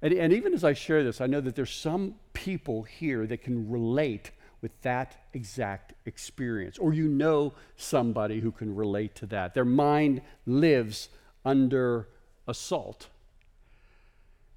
And, 0.00 0.14
and 0.14 0.32
even 0.32 0.54
as 0.54 0.64
I 0.64 0.72
share 0.72 1.04
this, 1.04 1.20
I 1.20 1.26
know 1.26 1.40
that 1.40 1.56
there's 1.56 1.72
some 1.74 2.14
people 2.32 2.84
here 2.84 3.26
that 3.26 3.42
can 3.42 3.70
relate 3.70 4.30
with 4.62 4.72
that 4.82 5.16
exact 5.32 5.94
experience, 6.06 6.78
or 6.78 6.92
you 6.92 7.08
know 7.08 7.54
somebody 7.76 8.40
who 8.40 8.52
can 8.52 8.74
relate 8.74 9.14
to 9.16 9.26
that. 9.26 9.54
Their 9.54 9.64
mind 9.64 10.20
lives 10.46 11.08
under 11.44 12.08
assault. 12.46 13.08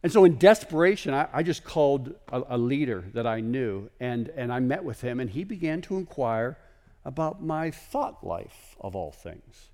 And 0.03 0.11
so, 0.11 0.25
in 0.25 0.37
desperation, 0.37 1.13
I, 1.13 1.27
I 1.31 1.43
just 1.43 1.63
called 1.63 2.13
a, 2.29 2.43
a, 2.49 2.57
leader 2.57 3.05
that 3.13 3.25
I 3.25 3.39
knew, 3.39 3.89
and, 4.01 4.27
and 4.35 4.51
I 4.51 4.59
met 4.59 4.83
with 4.83 4.99
him, 4.99 5.21
and 5.21 5.29
he 5.29 5.45
began 5.45 5.81
to 5.83 5.95
inquire 5.95 6.57
about 7.05 7.41
my 7.41 7.71
thought 7.71 8.21
life 8.25 8.75
of 8.81 8.95
all 8.95 9.11
things. 9.11 9.69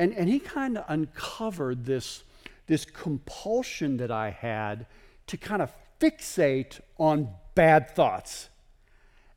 And, 0.00 0.12
and 0.12 0.28
he 0.28 0.40
kind 0.40 0.76
of 0.76 0.84
uncovered 0.88 1.84
this 1.84 2.24
this 2.66 2.84
compulsion 2.84 3.98
that 3.98 4.10
I 4.10 4.30
had 4.30 4.86
to 5.26 5.36
kind 5.36 5.62
of 5.62 5.72
fixate 6.00 6.80
on 6.98 7.28
bad 7.54 7.90
thoughts. 7.90 8.48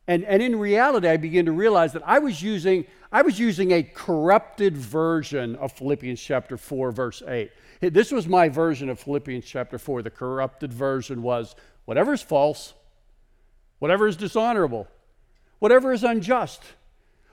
And, 0.06 0.24
and 0.24 0.42
in 0.42 0.58
reality, 0.58 1.08
I 1.08 1.18
began 1.18 1.44
to 1.46 1.52
realize 1.52 1.92
that 1.92 2.02
I 2.06 2.18
was 2.18 2.42
using, 2.42 2.86
I 3.12 3.22
was 3.22 3.38
using 3.38 3.72
a 3.72 3.82
corrupted 3.82 4.76
version 4.76 5.56
of 5.56 5.72
Philippians 5.72 6.20
chapter 6.20 6.56
4, 6.56 6.92
verse 6.92 7.22
8. 7.26 7.50
This 7.80 8.10
was 8.10 8.26
my 8.26 8.48
version 8.48 8.88
of 8.88 8.98
Philippians 8.98 9.44
chapter 9.44 9.78
4. 9.78 10.02
The 10.02 10.10
corrupted 10.10 10.72
version 10.72 11.22
was 11.22 11.54
whatever 11.84 12.12
is 12.12 12.22
false, 12.22 12.74
whatever 13.78 14.08
is 14.08 14.16
dishonorable, 14.16 14.88
whatever 15.60 15.92
is 15.92 16.02
unjust, 16.02 16.62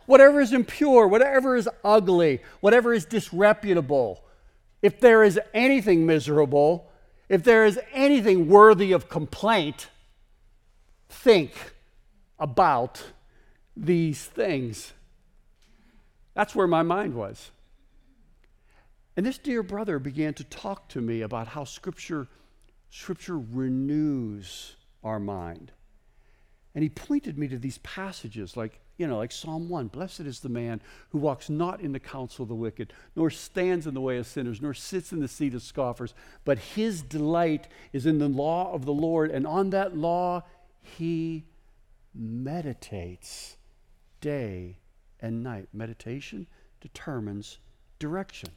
whatever 0.06 0.40
is 0.40 0.54
impure, 0.54 1.08
whatever 1.08 1.56
is 1.56 1.68
ugly, 1.84 2.42
whatever 2.60 2.94
is 2.94 3.06
disreputable, 3.06 4.24
if 4.82 5.00
there 5.00 5.24
is 5.24 5.40
anything 5.54 6.06
miserable, 6.06 6.92
if 7.28 7.44
there 7.44 7.66
is 7.66 7.80
anything 7.92 8.48
worthy 8.48 8.92
of 8.92 9.10
complaint, 9.10 9.88
think 11.10 11.54
about 12.38 13.04
these 13.76 14.26
things. 14.26 14.94
That's 16.36 16.54
where 16.54 16.68
my 16.68 16.84
mind 16.84 17.16
was. 17.16 17.50
And 19.17 19.25
this 19.25 19.38
dear 19.38 19.63
brother 19.63 19.99
began 19.99 20.34
to 20.36 20.43
talk 20.43 20.89
to 20.89 21.01
me 21.01 21.21
about 21.21 21.47
how 21.47 21.63
scripture 21.63 22.28
scripture 22.89 23.38
renews 23.38 24.75
our 25.04 25.19
mind. 25.19 25.71
And 26.73 26.84
he 26.84 26.89
pointed 26.89 27.38
me 27.38 27.47
to 27.47 27.58
these 27.58 27.78
passages 27.80 28.56
like 28.56 28.80
you 28.97 29.08
know, 29.08 29.17
like 29.17 29.32
Psalm 29.32 29.67
1 29.67 29.88
Blessed 29.88 30.21
is 30.21 30.39
the 30.39 30.49
man 30.49 30.82
who 31.10 31.17
walks 31.17 31.49
not 31.49 31.82
in 31.82 31.91
the 31.91 31.99
counsel 31.99 32.43
of 32.43 32.49
the 32.49 32.56
wicked, 32.56 32.93
nor 33.15 33.30
stands 33.30 33.88
in 33.88 33.93
the 33.93 34.01
way 34.01 34.17
of 34.17 34.25
sinners, 34.25 34.62
nor 34.62 34.73
sits 34.73 35.12
in 35.12 35.19
the 35.19 35.28
seat 35.28 35.54
of 35.54 35.62
scoffers, 35.62 36.13
but 36.45 36.58
his 36.58 37.01
delight 37.01 37.67
is 37.91 38.06
in 38.06 38.19
the 38.19 38.30
law 38.30 38.71
of 38.71 38.86
the 38.86 38.93
Lord, 38.93 39.32
and 39.32 39.45
on 39.45 39.71
that 39.71 39.97
law 39.97 40.43
he 40.82 41.45
meditates 42.13 43.58
day 44.21 44.78
and 45.19 45.43
night. 45.43 45.67
Meditation 45.73 46.47
determines 46.80 47.60
direction. 47.99 48.49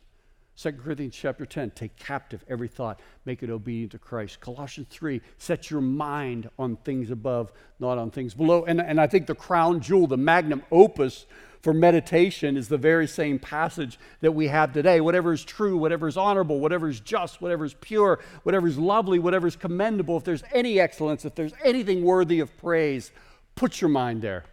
2 0.60 0.72
Corinthians 0.72 1.14
chapter 1.14 1.46
10, 1.46 1.70
take 1.70 1.94
captive 1.94 2.44
every 2.48 2.66
thought, 2.66 2.98
make 3.24 3.44
it 3.44 3.50
obedient 3.50 3.92
to 3.92 3.98
Christ. 3.98 4.40
Colossians 4.40 4.88
3, 4.90 5.20
set 5.38 5.70
your 5.70 5.80
mind 5.80 6.50
on 6.58 6.74
things 6.78 7.12
above, 7.12 7.52
not 7.78 7.96
on 7.96 8.10
things 8.10 8.34
below. 8.34 8.64
And, 8.64 8.80
and 8.80 9.00
I 9.00 9.06
think 9.06 9.28
the 9.28 9.36
crown 9.36 9.80
jewel, 9.80 10.08
the 10.08 10.16
magnum 10.16 10.64
opus 10.72 11.26
for 11.62 11.72
meditation 11.72 12.56
is 12.56 12.66
the 12.66 12.76
very 12.76 13.06
same 13.06 13.38
passage 13.38 14.00
that 14.20 14.32
we 14.32 14.48
have 14.48 14.72
today. 14.72 15.00
Whatever 15.00 15.32
is 15.32 15.44
true, 15.44 15.76
whatever 15.76 16.08
is 16.08 16.16
honorable, 16.16 16.58
whatever 16.58 16.88
is 16.88 16.98
just, 16.98 17.40
whatever 17.40 17.64
is 17.64 17.74
pure, 17.74 18.18
whatever 18.42 18.66
is 18.66 18.78
lovely, 18.78 19.20
whatever 19.20 19.46
is 19.46 19.54
commendable, 19.54 20.16
if 20.16 20.24
there's 20.24 20.42
any 20.52 20.80
excellence, 20.80 21.24
if 21.24 21.36
there's 21.36 21.54
anything 21.62 22.02
worthy 22.02 22.40
of 22.40 22.56
praise, 22.58 23.12
put 23.54 23.80
your 23.80 23.90
mind 23.90 24.22
there. 24.22 24.44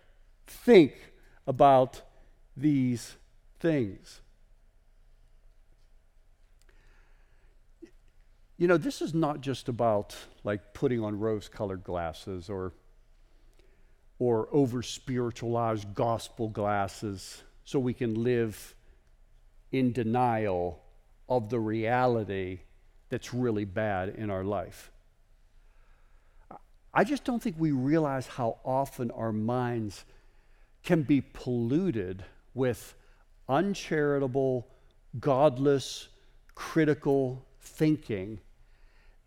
Think 0.46 0.94
about 1.48 2.02
these 2.56 3.16
things. 3.60 4.22
You 8.58 8.68
know, 8.70 8.78
this 8.78 9.02
is 9.02 9.14
not 9.14 9.42
just 9.42 9.68
about 9.68 10.16
like 10.46 10.74
putting 10.74 11.04
on 11.04 11.20
rose 11.20 11.50
colored 11.50 11.84
glasses 11.84 12.50
or, 12.50 12.72
or 14.18 14.48
over 14.52 14.82
spiritualized 14.82 15.94
gospel 15.94 16.48
glasses 16.48 17.44
so 17.66 17.80
we 17.80 17.94
can 17.94 18.24
live 18.24 18.76
in 19.74 19.92
denial 19.92 20.82
of 21.28 21.50
the 21.50 21.60
reality 21.60 22.60
that's 23.10 23.34
really 23.34 23.66
bad 23.66 24.10
in 24.10 24.30
our 24.30 24.44
life. 24.44 24.90
I 26.94 27.04
just 27.04 27.26
don't 27.26 27.44
think 27.44 27.58
we 27.60 27.72
realize 27.72 28.26
how 28.26 28.60
often 28.64 29.12
our 29.12 29.34
minds 29.34 30.06
can 30.82 31.02
be 31.02 31.20
polluted 31.20 32.24
with 32.54 32.96
uncharitable, 33.50 34.66
godless, 35.20 36.08
critical 36.54 37.46
thinking 37.60 38.40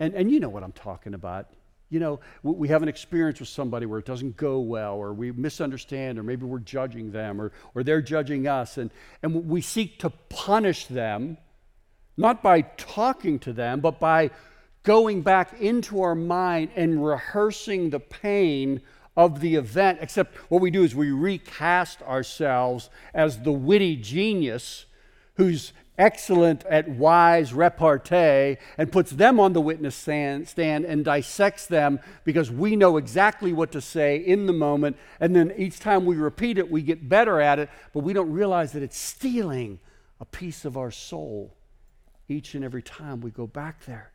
and, 0.01 0.15
and 0.15 0.31
you 0.31 0.41
know 0.41 0.49
what 0.49 0.63
I'm 0.63 0.73
talking 0.73 1.15
about. 1.15 1.49
You 1.91 2.01
know, 2.01 2.21
we 2.43 2.69
have 2.69 2.83
an 2.83 2.89
experience 2.89 3.41
with 3.41 3.49
somebody 3.49 3.87
where 3.87 3.99
it 3.99 4.05
doesn't 4.05 4.37
go 4.37 4.61
well, 4.61 4.97
or 4.97 5.15
we 5.15 5.33
misunderstand, 5.33 6.19
or 6.19 6.23
maybe 6.23 6.45
we're 6.45 6.59
judging 6.59 7.13
them, 7.13 7.41
or, 7.41 7.51
or 7.75 7.83
they're 7.83 8.03
judging 8.03 8.47
us, 8.47 8.77
and, 8.77 8.91
and 9.23 9.49
we 9.49 9.63
seek 9.63 9.99
to 10.01 10.11
punish 10.29 10.85
them, 10.87 11.39
not 12.19 12.43
by 12.43 12.61
talking 12.61 13.39
to 13.39 13.55
them, 13.55 13.81
but 13.81 13.99
by 13.99 14.31
going 14.83 15.23
back 15.23 15.59
into 15.61 16.03
our 16.03 16.15
mind 16.15 16.71
and 16.77 17.05
rehearsing 17.05 17.89
the 17.91 18.01
pain 18.01 18.83
of 19.17 19.41
the 19.41 19.57
event. 19.57 19.99
Except 20.03 20.35
what 20.51 20.61
we 20.61 20.71
do 20.71 20.85
is 20.85 20.95
we 20.95 21.11
recast 21.11 22.03
ourselves 22.03 22.91
as 23.15 23.43
the 23.43 23.53
witty 23.53 23.97
genius 23.97 24.85
who's 25.37 25.73
excellent 25.99 26.65
at 26.67 26.89
wise 26.89 27.53
repartee 27.53 28.57
and 28.79 28.91
puts 28.91 29.11
them 29.11 29.39
on 29.41 29.53
the 29.53 29.61
witness 29.61 29.95
stand, 29.95 30.57
and 30.57 31.05
dissects 31.05 31.67
them 31.67 32.01
because 32.25 32.51
we 32.51 32.77
know 32.77 32.97
exactly 32.97 33.53
what 33.53 33.73
to 33.73 33.81
say 33.81 34.17
in 34.17 34.47
the 34.47 34.53
moment. 34.53 34.97
And 35.21 35.35
then 35.35 35.53
each 35.57 35.81
time 35.81 36.07
we 36.07 36.17
repeat 36.17 36.57
it, 36.57 36.71
we 36.71 36.83
get 36.83 37.09
better 37.09 37.41
at 37.41 37.59
it, 37.59 37.69
but 37.93 38.01
we 38.01 38.13
don't 38.13 38.31
realize 38.31 38.73
that 38.73 38.83
it's 38.83 38.99
stealing 38.99 39.81
a 40.21 40.25
piece 40.25 40.65
of 40.65 40.77
our 40.77 40.91
soul 40.91 41.55
each 42.29 42.55
and 42.55 42.65
every 42.65 42.83
time 42.83 43.21
we 43.21 43.31
go 43.31 43.47
back 43.47 43.85
there. 43.87 44.13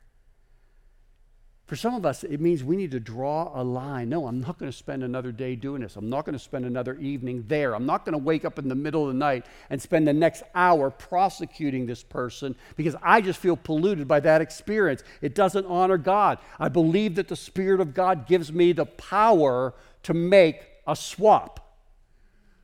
For 1.65 1.77
some 1.77 1.95
of 1.95 2.05
us, 2.05 2.25
it 2.25 2.41
means 2.41 2.61
we 2.61 2.75
need 2.75 2.91
to 2.91 2.99
draw 2.99 3.49
a 3.55 3.63
line. 3.63 4.09
No, 4.09 4.27
I'm 4.27 4.41
not 4.41 4.57
going 4.57 4.69
to 4.69 4.77
spend 4.77 5.01
another 5.01 5.31
day 5.31 5.55
doing 5.55 5.81
this. 5.81 5.95
I'm 5.95 6.09
not 6.09 6.25
going 6.25 6.33
to 6.33 6.43
spend 6.43 6.65
another 6.65 6.95
evening 6.95 7.45
there. 7.47 7.73
I'm 7.73 7.85
not 7.85 8.03
going 8.03 8.11
to 8.13 8.17
wake 8.17 8.43
up 8.43 8.59
in 8.59 8.67
the 8.67 8.75
middle 8.75 9.07
of 9.07 9.13
the 9.13 9.17
night 9.17 9.45
and 9.69 9.81
spend 9.81 10.05
the 10.05 10.13
next 10.13 10.43
hour 10.53 10.91
prosecuting 10.91 11.85
this 11.85 12.03
person 12.03 12.53
because 12.75 12.97
I 13.01 13.21
just 13.21 13.39
feel 13.39 13.55
polluted 13.55 14.09
by 14.09 14.19
that 14.19 14.41
experience. 14.41 15.03
It 15.21 15.35
doesn't 15.35 15.65
honor 15.65 15.97
God. 15.97 16.39
I 16.59 16.67
believe 16.67 17.15
that 17.15 17.29
the 17.29 17.35
Spirit 17.37 17.79
of 17.79 17.93
God 17.93 18.27
gives 18.27 18.51
me 18.51 18.73
the 18.73 18.85
power 18.85 19.73
to 20.03 20.13
make 20.13 20.63
a 20.85 20.97
swap, 20.97 21.77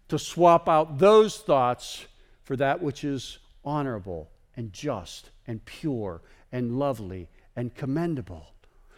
to 0.09 0.19
swap 0.19 0.67
out 0.67 0.97
those 0.97 1.37
thoughts 1.37 2.05
for 2.43 2.57
that 2.57 2.81
which 2.81 3.05
is 3.05 3.39
honorable 3.63 4.29
and 4.57 4.73
just 4.73 5.29
and 5.47 5.63
pure 5.63 6.21
and 6.51 6.77
lovely 6.77 7.29
and 7.55 7.73
commendable. 7.73 8.47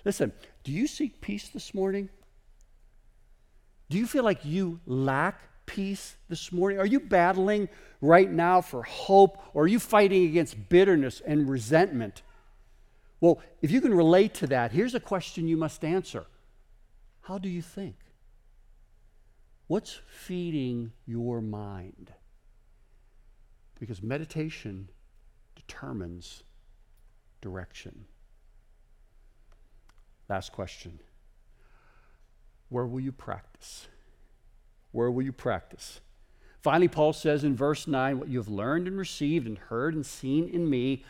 Listen, 0.04 0.32
do 0.64 0.72
you 0.72 0.88
seek 0.88 1.22
peace 1.22 1.50
this 1.50 1.74
morning? 1.74 2.10
Do 3.90 3.98
you 3.98 4.08
feel 4.08 4.24
like 4.24 4.46
you 4.46 4.80
lack 4.86 5.42
peace 5.66 6.16
this 6.30 6.52
morning? 6.52 6.80
Are 6.80 6.86
you 6.86 7.00
battling 7.00 7.70
right 8.00 8.30
now 8.30 8.62
for 8.62 8.84
hope 8.84 9.38
or 9.54 9.64
are 9.64 9.68
you 9.68 9.80
fighting 9.80 10.26
against 10.26 10.70
bitterness 10.70 11.22
and 11.26 11.50
resentment? 11.50 12.24
Well, 13.20 13.42
if 13.62 13.70
you 13.70 13.82
can 13.82 13.94
relate 13.94 14.34
to 14.36 14.48
that, 14.48 14.72
here's 14.72 14.96
a 14.96 15.00
question 15.00 15.48
you 15.48 15.58
must 15.58 15.84
answer 15.84 16.26
How 17.22 17.38
do 17.38 17.50
you 17.50 17.62
think? 17.62 17.96
What's 19.68 20.02
feeding 20.08 20.92
your 21.06 21.40
mind? 21.42 22.12
Because 23.80 24.02
meditation 24.02 24.90
determines 25.56 26.44
direction. 27.40 28.06
Last 30.32 30.54
question 30.54 31.00
Where 32.70 32.86
will 32.86 33.02
you 33.02 33.12
practice? 33.12 33.90
Where 34.94 35.12
will 35.12 35.24
you 35.24 35.34
practice? 35.34 36.00
Finally, 36.62 36.88
Paul 36.88 37.12
says 37.12 37.44
in 37.44 37.54
verse 37.54 37.86
9, 37.86 38.18
What 38.18 38.30
you 38.30 38.38
have 38.38 38.48
learned 38.48 38.88
and 38.88 38.98
received 38.98 39.46
and 39.46 39.58
heard 39.58 39.94
and 39.94 40.06
seen 40.06 40.48
in 40.48 40.70
me, 40.70 41.04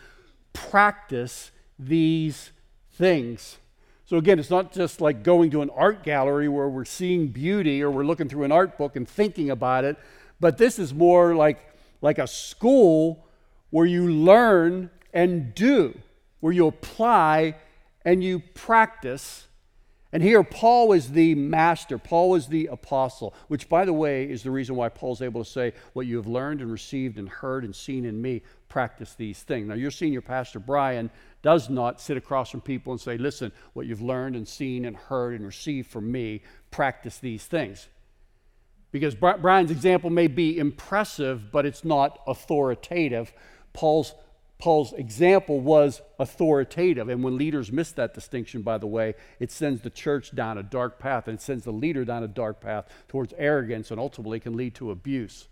practice 0.54 1.52
these 1.78 2.50
things. 2.94 3.58
So, 4.06 4.18
again, 4.18 4.40
it's 4.40 4.50
not 4.50 4.74
just 4.74 5.02
like 5.02 5.22
going 5.22 5.52
to 5.52 5.62
an 5.62 5.70
art 5.70 6.02
gallery 6.02 6.50
where 6.50 6.68
we're 6.68 6.84
seeing 6.84 7.28
beauty 7.28 7.84
or 7.84 7.92
we're 7.92 8.04
looking 8.04 8.28
through 8.28 8.46
an 8.46 8.52
art 8.52 8.76
book 8.76 8.96
and 8.96 9.08
thinking 9.08 9.52
about 9.52 9.84
it, 9.84 9.98
but 10.40 10.58
this 10.58 10.80
is 10.80 10.96
more 10.96 11.36
like, 11.36 11.60
like 12.02 12.18
a 12.18 12.26
school 12.26 13.28
where 13.70 13.86
you 13.86 14.12
learn 14.12 14.90
and 15.14 15.54
do, 15.54 15.96
where 16.40 16.52
you 16.52 16.66
apply 16.66 17.54
and 18.06 18.24
you 18.24 18.40
practice. 18.40 19.48
And 20.14 20.22
here, 20.22 20.44
Paul 20.44 20.92
is 20.92 21.12
the 21.12 21.36
master. 21.36 21.98
Paul 21.98 22.36
is 22.36 22.48
the 22.48 22.68
apostle, 22.68 23.34
which, 23.48 23.70
by 23.70 23.86
the 23.86 23.94
way, 23.94 24.30
is 24.30 24.44
the 24.44 24.52
reason 24.52 24.76
why 24.76 24.90
Paul's 24.90 25.22
able 25.22 25.44
to 25.44 25.50
say, 25.50 25.74
What 25.94 26.06
you 26.06 26.18
have 26.18 26.28
learned 26.28 26.62
and 26.62 26.72
received 26.72 27.18
and 27.18 27.30
heard 27.30 27.64
and 27.64 27.74
seen 27.74 28.04
in 28.04 28.22
me, 28.22 28.42
practice 28.68 29.14
these 29.14 29.42
things. 29.42 29.68
Now, 29.68 29.76
your 29.76 29.92
senior 29.92 30.22
pastor, 30.22 30.60
Brian, 30.60 31.10
does 31.42 31.70
not 31.70 32.02
sit 32.02 32.18
across 32.18 32.50
from 32.50 32.62
people 32.62 32.92
and 32.92 33.00
say, 33.00 33.18
Listen, 33.18 33.54
what 33.74 33.86
you've 33.86 34.02
learned 34.02 34.36
and 34.36 34.48
seen 34.48 34.84
and 34.84 34.98
heard 34.98 35.34
and 35.34 35.46
received 35.46 35.90
from 35.90 36.12
me, 36.12 36.42
practice 36.72 37.18
these 37.18 37.46
things. 37.46 37.88
Because 38.92 39.16
Brian's 39.16 39.72
example 39.72 40.10
may 40.10 40.28
be 40.28 40.58
impressive, 40.58 41.52
but 41.52 41.66
it's 41.66 41.86
not 41.86 42.20
authoritative. 42.28 43.32
Paul's 43.72 44.14
Paul's 44.62 44.94
example 44.94 45.60
was 45.60 46.02
authoritative. 46.20 47.10
And 47.10 47.24
when 47.24 47.36
leaders 47.36 47.72
miss 47.72 47.92
that 47.94 48.14
distinction, 48.14 48.62
by 48.62 48.78
the 48.78 48.86
way, 48.86 49.16
it 49.40 49.52
sends 49.52 49.82
the 49.82 49.90
church 49.90 50.36
down 50.36 50.60
a 50.60 50.64
dark 50.64 51.00
path 51.00 51.28
and 51.28 51.40
it 51.40 51.42
sends 51.42 51.64
the 51.66 51.72
leader 51.72 52.06
down 52.06 52.24
a 52.24 52.28
dark 52.28 52.62
path 52.62 52.88
towards 53.08 53.34
arrogance 53.38 53.90
and 53.90 54.00
ultimately 54.00 54.40
can 54.40 54.56
lead 54.56 54.76
to 54.76 54.92
abuse. 54.92 55.48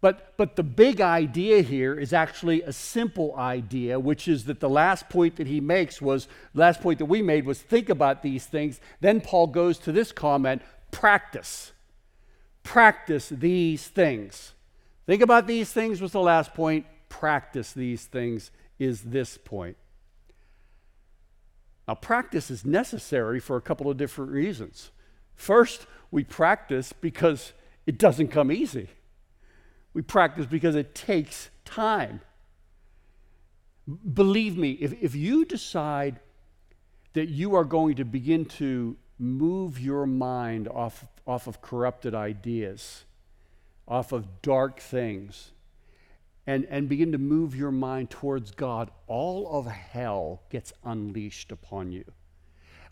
But, 0.00 0.36
but 0.38 0.56
the 0.56 0.62
big 0.62 1.02
idea 1.02 1.60
here 1.60 1.94
is 1.98 2.14
actually 2.14 2.62
a 2.62 2.72
simple 2.72 3.36
idea, 3.36 4.00
which 4.00 4.26
is 4.26 4.44
that 4.46 4.60
the 4.60 4.68
last 4.68 5.10
point 5.10 5.36
that 5.36 5.46
he 5.46 5.60
makes 5.60 6.00
was, 6.00 6.28
last 6.54 6.80
point 6.80 6.98
that 6.98 7.06
we 7.06 7.20
made 7.20 7.44
was 7.44 7.60
think 7.60 7.90
about 7.90 8.22
these 8.22 8.46
things. 8.46 8.80
Then 9.00 9.20
Paul 9.20 9.48
goes 9.48 9.78
to 9.80 9.92
this 9.92 10.12
comment 10.12 10.62
practice. 10.90 11.72
Practice 12.62 13.28
these 13.28 13.86
things. 13.86 14.52
Think 15.06 15.20
about 15.20 15.46
these 15.46 15.70
things 15.70 16.00
was 16.00 16.12
the 16.12 16.20
last 16.20 16.54
point 16.54 16.86
practice 17.20 17.72
these 17.72 18.06
things 18.06 18.50
is 18.76 19.02
this 19.02 19.38
point. 19.38 19.76
Now, 21.86 21.94
practice 21.94 22.50
is 22.50 22.64
necessary 22.64 23.38
for 23.38 23.56
a 23.56 23.60
couple 23.60 23.88
of 23.88 23.96
different 23.96 24.32
reasons. 24.32 24.90
First, 25.36 25.86
we 26.10 26.24
practice 26.24 26.92
because 26.92 27.52
it 27.86 27.98
doesn't 27.98 28.28
come 28.28 28.50
easy. 28.50 28.88
We 29.92 30.02
practice 30.02 30.46
because 30.46 30.74
it 30.74 30.92
takes 30.94 31.50
time. 31.64 32.20
Believe 34.12 34.56
me, 34.56 34.72
if, 34.72 34.92
if 35.00 35.14
you 35.14 35.44
decide 35.44 36.18
that 37.12 37.28
you 37.28 37.54
are 37.54 37.64
going 37.64 37.94
to 37.96 38.04
begin 38.04 38.44
to 38.46 38.96
move 39.20 39.78
your 39.78 40.04
mind 40.04 40.66
off, 40.66 41.06
off 41.26 41.46
of 41.46 41.62
corrupted 41.62 42.12
ideas, 42.12 43.04
off 43.86 44.10
of 44.10 44.42
dark 44.42 44.80
things, 44.80 45.52
and, 46.46 46.66
and 46.68 46.88
begin 46.88 47.12
to 47.12 47.18
move 47.18 47.56
your 47.56 47.70
mind 47.70 48.10
towards 48.10 48.50
God, 48.50 48.90
all 49.06 49.58
of 49.58 49.66
hell 49.66 50.42
gets 50.50 50.72
unleashed 50.84 51.50
upon 51.52 51.90
you. 51.92 52.04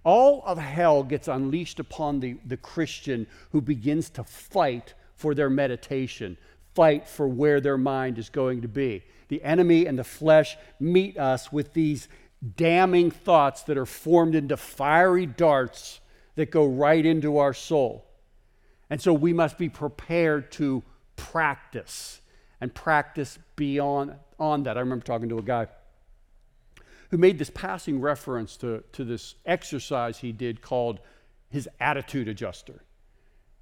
All 0.05 0.43
of 0.47 0.59
hell 0.59 1.03
gets 1.03 1.29
unleashed 1.29 1.79
upon 1.79 2.21
the, 2.21 2.37
the 2.47 2.57
Christian 2.57 3.27
who 3.51 3.61
begins 3.61 4.11
to 4.11 4.25
fight 4.25 4.95
for 5.15 5.35
their 5.35 5.51
meditation. 5.51 6.37
fight 6.75 7.07
for 7.07 7.29
where 7.29 7.61
their 7.61 7.77
mind 7.77 8.19
is 8.19 8.31
going 8.31 8.63
to 8.63 8.69
be. 8.69 9.03
The 9.29 9.43
enemy 9.45 9.87
and 9.87 9.99
the 9.99 10.05
flesh 10.05 10.57
meet 10.81 11.19
us 11.19 11.53
with 11.53 11.75
these 11.75 12.09
damning 12.57 13.11
thoughts 13.11 13.63
that 13.65 13.77
are 13.77 13.87
formed 13.87 14.35
into 14.35 14.57
fiery 14.57 15.27
darts 15.27 16.01
that 16.35 16.51
go 16.51 16.67
right 16.67 17.05
into 17.05 17.37
our 17.37 17.53
soul. 17.53 18.07
And 18.89 19.01
so 19.01 19.13
we 19.13 19.33
must 19.35 19.59
be 19.59 19.69
prepared 19.69 20.51
to 20.53 20.83
practice 21.17 22.22
and 22.63 22.73
practice 22.73 23.41
beyond 23.57 24.15
on 24.39 24.63
that. 24.63 24.77
I 24.77 24.81
remember 24.81 25.05
talking 25.05 25.29
to 25.31 25.39
a 25.39 25.43
guy 25.43 25.67
who 27.11 27.19
made 27.19 27.37
this 27.37 27.51
passing 27.51 28.01
reference 28.01 28.57
to, 28.59 28.85
to 28.93 29.05
this 29.05 29.35
exercise 29.45 30.19
he 30.19 30.31
did 30.31 30.63
called 30.63 31.01
his 31.51 31.69
attitude 31.81 32.29
adjuster. 32.29 32.85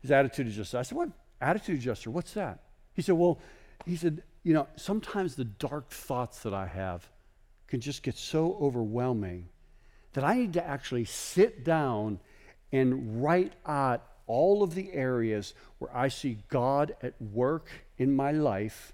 His 0.02 0.10
attitude 0.10 0.48
adjuster. 0.48 0.76
I 0.76 0.82
said, 0.82 0.98
What 0.98 1.08
attitude 1.40 1.78
adjuster? 1.78 2.10
What's 2.10 2.34
that? 2.34 2.60
He 2.92 3.00
said, 3.00 3.14
Well, 3.14 3.40
he 3.86 3.96
said, 3.96 4.22
you 4.42 4.52
know, 4.52 4.68
sometimes 4.76 5.34
the 5.34 5.46
dark 5.46 5.88
thoughts 5.88 6.40
that 6.40 6.52
I 6.52 6.66
have 6.66 7.08
can 7.68 7.80
just 7.80 8.02
get 8.02 8.18
so 8.18 8.58
overwhelming 8.60 9.48
that 10.12 10.24
I 10.24 10.34
need 10.34 10.52
to 10.52 10.66
actually 10.66 11.06
sit 11.06 11.64
down 11.64 12.20
and 12.70 13.22
write 13.22 13.54
out 13.64 14.04
all 14.30 14.62
of 14.62 14.76
the 14.76 14.92
areas 14.92 15.54
where 15.78 15.90
I 15.92 16.06
see 16.06 16.38
God 16.48 16.94
at 17.02 17.20
work 17.20 17.66
in 17.98 18.14
my 18.14 18.30
life, 18.30 18.92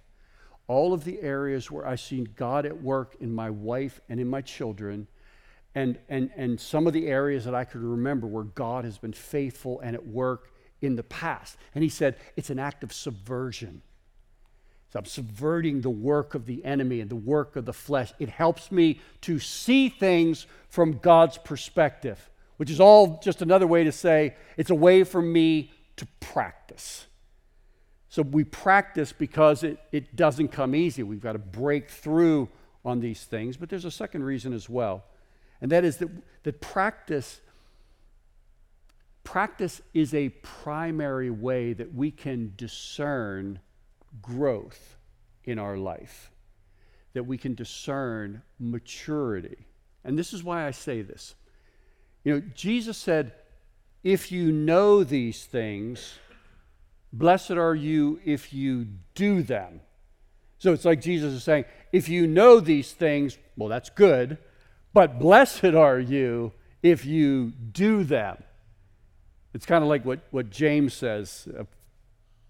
all 0.66 0.94
of 0.94 1.04
the 1.04 1.20
areas 1.20 1.70
where 1.70 1.86
I 1.86 1.96
see 1.96 2.26
God 2.36 2.64
at 2.64 2.82
work 2.82 3.16
in 3.20 3.34
my 3.34 3.50
wife 3.50 4.00
and 4.08 4.18
in 4.18 4.28
my 4.28 4.40
children, 4.40 5.08
and, 5.74 5.98
and, 6.08 6.30
and 6.36 6.58
some 6.58 6.86
of 6.86 6.94
the 6.94 7.08
areas 7.08 7.44
that 7.44 7.54
I 7.54 7.64
could 7.64 7.82
remember 7.82 8.26
where 8.26 8.44
God 8.44 8.86
has 8.86 8.96
been 8.96 9.12
faithful 9.12 9.78
and 9.80 9.94
at 9.94 10.06
work 10.06 10.50
in 10.80 10.96
the 10.96 11.02
past. 11.02 11.58
And 11.74 11.84
he 11.84 11.90
said, 11.90 12.16
it's 12.34 12.48
an 12.48 12.58
act 12.58 12.82
of 12.82 12.94
subversion. 12.94 13.82
So 14.90 15.00
I'm 15.00 15.04
subverting 15.04 15.82
the 15.82 15.90
work 15.90 16.34
of 16.34 16.46
the 16.46 16.64
enemy 16.64 17.02
and 17.02 17.10
the 17.10 17.14
work 17.14 17.56
of 17.56 17.66
the 17.66 17.74
flesh. 17.74 18.14
It 18.18 18.30
helps 18.30 18.72
me 18.72 19.00
to 19.20 19.38
see 19.38 19.90
things 19.90 20.46
from 20.70 20.96
God's 20.96 21.36
perspective, 21.36 22.30
which 22.56 22.70
is 22.70 22.80
all 22.80 23.20
just 23.22 23.42
another 23.42 23.66
way 23.66 23.84
to 23.84 23.92
say 23.92 24.34
it's 24.56 24.70
a 24.70 24.74
way 24.74 25.04
for 25.04 25.20
me 25.20 25.72
to 25.96 26.06
practice. 26.20 27.06
So 28.08 28.22
we 28.22 28.44
practice 28.44 29.12
because 29.12 29.62
it, 29.62 29.78
it 29.92 30.16
doesn't 30.16 30.48
come 30.48 30.74
easy. 30.74 31.02
We've 31.02 31.20
got 31.20 31.32
to 31.32 31.38
break 31.38 31.90
through 31.90 32.48
on 32.84 33.00
these 33.00 33.24
things. 33.24 33.56
But 33.56 33.68
there's 33.68 33.84
a 33.84 33.90
second 33.90 34.24
reason 34.24 34.52
as 34.52 34.68
well, 34.68 35.04
and 35.60 35.70
that 35.72 35.84
is 35.84 35.98
that, 35.98 36.08
that 36.44 36.60
practice. 36.60 37.40
Practice 39.24 39.82
is 39.92 40.14
a 40.14 40.28
primary 40.28 41.30
way 41.30 41.72
that 41.72 41.92
we 41.92 42.12
can 42.12 42.52
discern 42.56 43.58
growth 44.22 44.96
in 45.44 45.58
our 45.58 45.76
life, 45.76 46.30
that 47.12 47.24
we 47.24 47.36
can 47.36 47.54
discern 47.54 48.42
maturity. 48.60 49.66
And 50.04 50.16
this 50.16 50.32
is 50.32 50.44
why 50.44 50.64
I 50.64 50.70
say 50.70 51.02
this. 51.02 51.34
You 52.26 52.34
know, 52.34 52.42
Jesus 52.56 52.98
said, 52.98 53.30
If 54.02 54.32
you 54.32 54.50
know 54.50 55.04
these 55.04 55.44
things, 55.44 56.18
blessed 57.12 57.52
are 57.52 57.74
you 57.76 58.18
if 58.24 58.52
you 58.52 58.88
do 59.14 59.44
them. 59.44 59.80
So 60.58 60.72
it's 60.72 60.84
like 60.84 61.00
Jesus 61.00 61.32
is 61.32 61.44
saying, 61.44 61.66
If 61.92 62.08
you 62.08 62.26
know 62.26 62.58
these 62.58 62.90
things, 62.90 63.38
well, 63.56 63.68
that's 63.68 63.90
good, 63.90 64.38
but 64.92 65.20
blessed 65.20 65.66
are 65.66 66.00
you 66.00 66.52
if 66.82 67.06
you 67.06 67.52
do 67.70 68.02
them. 68.02 68.42
It's 69.54 69.64
kind 69.64 69.84
of 69.84 69.88
like 69.88 70.04
what, 70.04 70.18
what 70.32 70.50
James 70.50 70.94
says, 70.94 71.46
uh, 71.56 71.62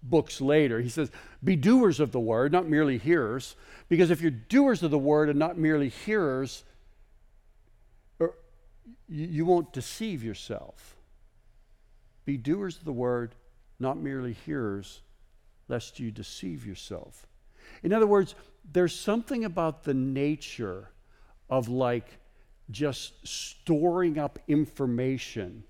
books 0.01 0.41
later. 0.41 0.81
He 0.81 0.89
says, 0.89 1.11
Be 1.43 1.55
doers 1.55 1.99
of 1.99 2.11
the 2.11 2.19
word, 2.19 2.51
not 2.51 2.67
merely 2.67 2.97
hearers. 2.97 3.55
Because 3.89 4.09
if 4.09 4.21
you're 4.21 4.31
doers 4.31 4.81
of 4.81 4.89
the 4.89 4.97
word 4.97 5.29
and 5.29 5.37
not 5.37 5.55
merely 5.55 5.89
hearers, 5.89 6.63
er, 6.63 6.67
you 9.07 9.45
won't 9.45 9.73
deceive 9.73 10.23
yourself. 10.23 10.95
Be 12.25 12.37
doers 12.37 12.77
of 12.77 12.85
the 12.85 12.91
word, 12.91 13.35
not 13.79 13.97
merely 13.97 14.33
hearers, 14.33 15.01
lest 15.67 15.99
you 15.99 16.11
deceive 16.11 16.65
yourself. 16.65 17.25
In 17.83 17.93
other 17.93 18.07
words, 18.07 18.35
there's 18.71 18.97
something 18.97 19.45
about 19.45 19.83
the 19.83 19.93
nature 19.93 20.89
of 21.49 21.69
like 21.69 22.19
just 22.69 23.25
storing 23.25 24.19
up 24.19 24.39
information 24.47 25.63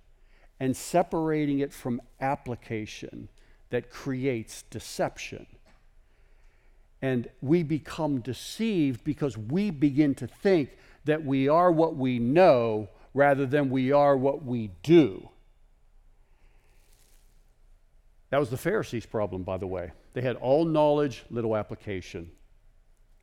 and 0.59 0.75
separating 0.75 1.59
it 1.59 1.71
from 1.71 2.01
application 2.19 3.29
that 3.69 3.91
creates 3.91 4.63
deception. 4.63 5.45
And 7.01 7.29
we 7.41 7.61
become 7.61 8.21
deceived 8.21 9.03
because 9.03 9.37
we 9.37 9.69
begin 9.69 10.15
to 10.15 10.27
think 10.27 10.75
that 11.05 11.23
we 11.23 11.47
are 11.47 11.71
what 11.71 11.95
we 11.95 12.17
know 12.17 12.89
rather 13.17 13.47
than 13.47 13.71
we 13.71 13.91
are 13.91 14.15
what 14.15 14.45
we 14.45 14.69
do. 14.83 15.29
That 18.29 18.39
was 18.39 18.51
the 18.51 18.57
Pharisees' 18.57 19.07
problem, 19.07 19.41
by 19.41 19.57
the 19.57 19.65
way. 19.65 19.91
They 20.13 20.21
had 20.21 20.35
all 20.35 20.65
knowledge, 20.65 21.25
little 21.31 21.57
application. 21.57 22.29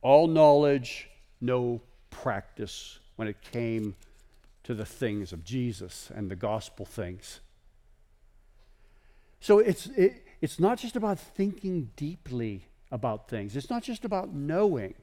All 0.01 0.27
knowledge, 0.27 1.07
no 1.39 1.81
practice 2.09 2.99
when 3.15 3.29
it 3.29 3.37
came 3.53 3.95
to 4.63 4.73
the 4.73 4.85
things 4.85 5.31
of 5.31 5.45
Jesus 5.45 6.11
and 6.13 6.29
the 6.29 6.35
gospel 6.35 6.85
things. 6.85 7.39
So 9.39 9.59
it's, 9.59 9.85
it, 9.87 10.25
it's 10.41 10.59
not 10.59 10.77
just 10.77 10.97
about 10.97 11.19
thinking 11.19 11.91
deeply 11.95 12.65
about 12.91 13.29
things, 13.29 13.55
it's 13.55 13.69
not 13.69 13.83
just 13.83 14.03
about 14.03 14.33
knowing. 14.33 14.93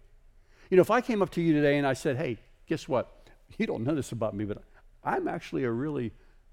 You 0.68 0.76
know, 0.76 0.82
if 0.82 0.90
I 0.90 1.00
came 1.00 1.22
up 1.22 1.30
to 1.30 1.40
you 1.40 1.54
today 1.54 1.78
and 1.78 1.86
I 1.86 1.94
said, 1.94 2.16
hey, 2.16 2.38
guess 2.66 2.88
what? 2.88 3.30
You 3.56 3.66
don't 3.66 3.84
know 3.84 3.94
this 3.94 4.12
about 4.12 4.34
me, 4.34 4.44
but 4.44 4.62
I'm 5.04 5.28
actually 5.28 5.64
a 5.64 5.70
really 5.70 6.12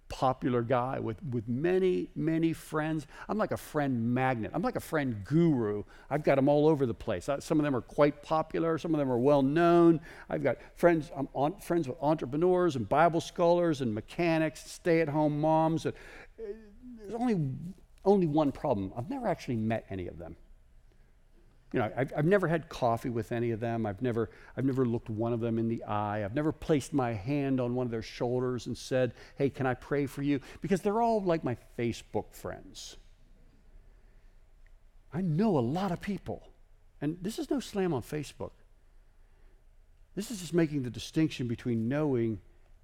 popular 0.10 0.64
guy 0.64 1.00
with, 1.00 1.24
with 1.24 1.48
many, 1.48 2.10
many 2.16 2.52
friends. 2.52 3.06
I'm 3.30 3.38
like 3.38 3.52
a 3.52 3.58
friend 3.58 4.14
magnet. 4.14 4.52
I'm 4.54 4.64
like 4.64 4.76
a 4.76 4.82
friend 4.82 5.24
guru. 5.24 5.84
I've 6.10 6.24
got 6.24 6.36
them 6.36 6.50
all 6.50 6.68
over 6.68 6.86
the 6.86 6.94
place. 6.94 7.30
Some 7.40 7.60
of 7.60 7.64
them 7.64 7.76
are 7.76 7.82
quite 7.82 8.24
popular. 8.24 8.78
Some 8.78 8.94
of 8.94 9.00
them 9.00 9.12
are 9.12 9.20
well 9.20 9.44
known. 9.44 10.02
I've 10.30 10.44
got 10.44 10.58
friends. 10.76 11.12
I'm 11.16 11.30
on, 11.34 11.60
friends 11.60 11.88
with 11.88 11.98
entrepreneurs 12.02 12.76
and 12.76 12.90
Bible 12.90 13.22
scholars 13.22 13.82
and 13.82 13.94
mechanics, 13.94 14.70
stay-at-home 14.70 15.40
moms. 15.40 15.86
And, 15.86 15.94
uh, 16.40 16.44
there's 16.98 17.14
only 17.14 17.40
only 18.06 18.28
one 18.28 18.52
problem 18.52 18.92
I've 18.96 19.10
never 19.10 19.28
actually 19.28 19.58
met 19.58 19.86
any 19.90 20.08
of 20.08 20.18
them. 20.18 20.36
You 21.72 21.80
know, 21.80 21.92
I've, 21.96 22.12
I've 22.18 22.26
never 22.26 22.48
had 22.48 22.68
coffee 22.68 23.10
with 23.10 23.32
any 23.32 23.52
of 23.52 23.60
them. 23.60 23.86
I've 23.86 24.02
never, 24.02 24.30
I've 24.58 24.66
never 24.66 24.86
looked 24.86 25.10
one 25.10 25.34
of 25.34 25.40
them 25.40 25.60
in 25.60 25.68
the 25.68 25.84
eye. 25.84 26.24
I've 26.26 26.34
never 26.34 26.52
placed 26.52 26.94
my 26.94 27.14
hand 27.14 27.60
on 27.60 27.76
one 27.76 27.86
of 27.86 27.92
their 27.92 28.02
shoulders 28.02 28.66
and 28.66 28.78
said, 28.78 29.14
Hey, 29.36 29.50
can 29.50 29.68
I 29.68 29.76
pray 29.76 30.08
for 30.08 30.24
you? 30.24 30.40
Because 30.62 30.82
they're 30.82 31.02
all 31.02 31.22
like 31.22 31.44
my 31.44 31.58
Facebook 31.78 32.34
friends. 32.34 32.98
I 35.14 35.22
know 35.22 35.58
a 35.58 35.62
lot 35.62 35.92
of 35.92 36.02
people. 36.02 36.44
And 37.02 37.18
this 37.22 37.40
is 37.40 37.50
no 37.50 37.60
slam 37.60 37.94
on 37.94 38.02
Facebook. 38.02 38.52
This 40.16 40.32
is 40.32 40.40
just 40.40 40.54
making 40.54 40.84
the 40.84 40.90
distinction 40.90 41.48
between 41.48 41.88
knowing 41.88 42.40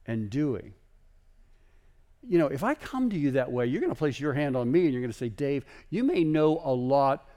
and 0.06 0.30
doing 0.30 0.74
you 2.28 2.39
know, 2.39 2.48
if 2.48 2.63
I 2.63 2.74
come 2.76 3.10
to 3.10 3.17
you 3.17 3.32
that 3.32 3.52
way, 3.52 3.65
you're 3.67 3.82
going 3.82 3.91
to 3.91 3.98
place 3.98 4.19
your 4.19 4.34
hand 4.34 4.56
on 4.56 4.71
me 4.71 4.86
and 4.86 4.93
you're 4.93 5.02
going 5.02 5.12
to 5.12 5.17
say, 5.17 5.30
Dave, 5.30 5.65
you 5.89 6.04
may 6.04 6.24
know 6.24 6.62
a 6.63 6.74
lot 6.74 7.28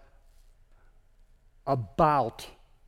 about 1.68 2.46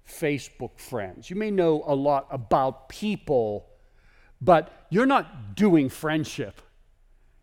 Facebook 0.09 0.79
friends. 0.79 1.31
You 1.31 1.37
may 1.37 1.51
know 1.51 1.85
a 1.87 1.95
lot 1.95 2.27
about 2.31 2.89
people, 2.89 3.67
but 4.41 4.87
you're 4.91 5.07
not 5.07 5.55
doing 5.55 5.89
friendship. 5.89 6.61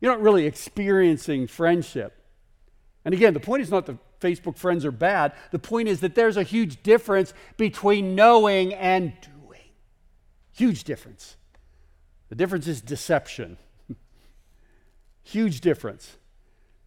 You're 0.01 0.11
not 0.11 0.21
really 0.21 0.45
experiencing 0.45 1.47
friendship. 1.47 2.13
And 3.05 3.13
again, 3.13 3.33
the 3.33 3.39
point 3.39 3.61
is 3.61 3.71
not 3.71 3.85
that 3.85 3.97
Facebook 4.19 4.57
friends 4.57 4.83
are 4.83 4.91
bad. 4.91 5.33
The 5.51 5.59
point 5.59 5.87
is 5.87 6.01
that 6.01 6.15
there's 6.15 6.37
a 6.37 6.43
huge 6.43 6.83
difference 6.83 7.33
between 7.55 8.15
knowing 8.15 8.73
and 8.73 9.13
doing. 9.21 9.61
Huge 10.51 10.83
difference. 10.83 11.37
The 12.29 12.35
difference 12.35 12.67
is 12.67 12.81
deception. 12.81 13.57
Huge 15.23 15.61
difference. 15.61 16.17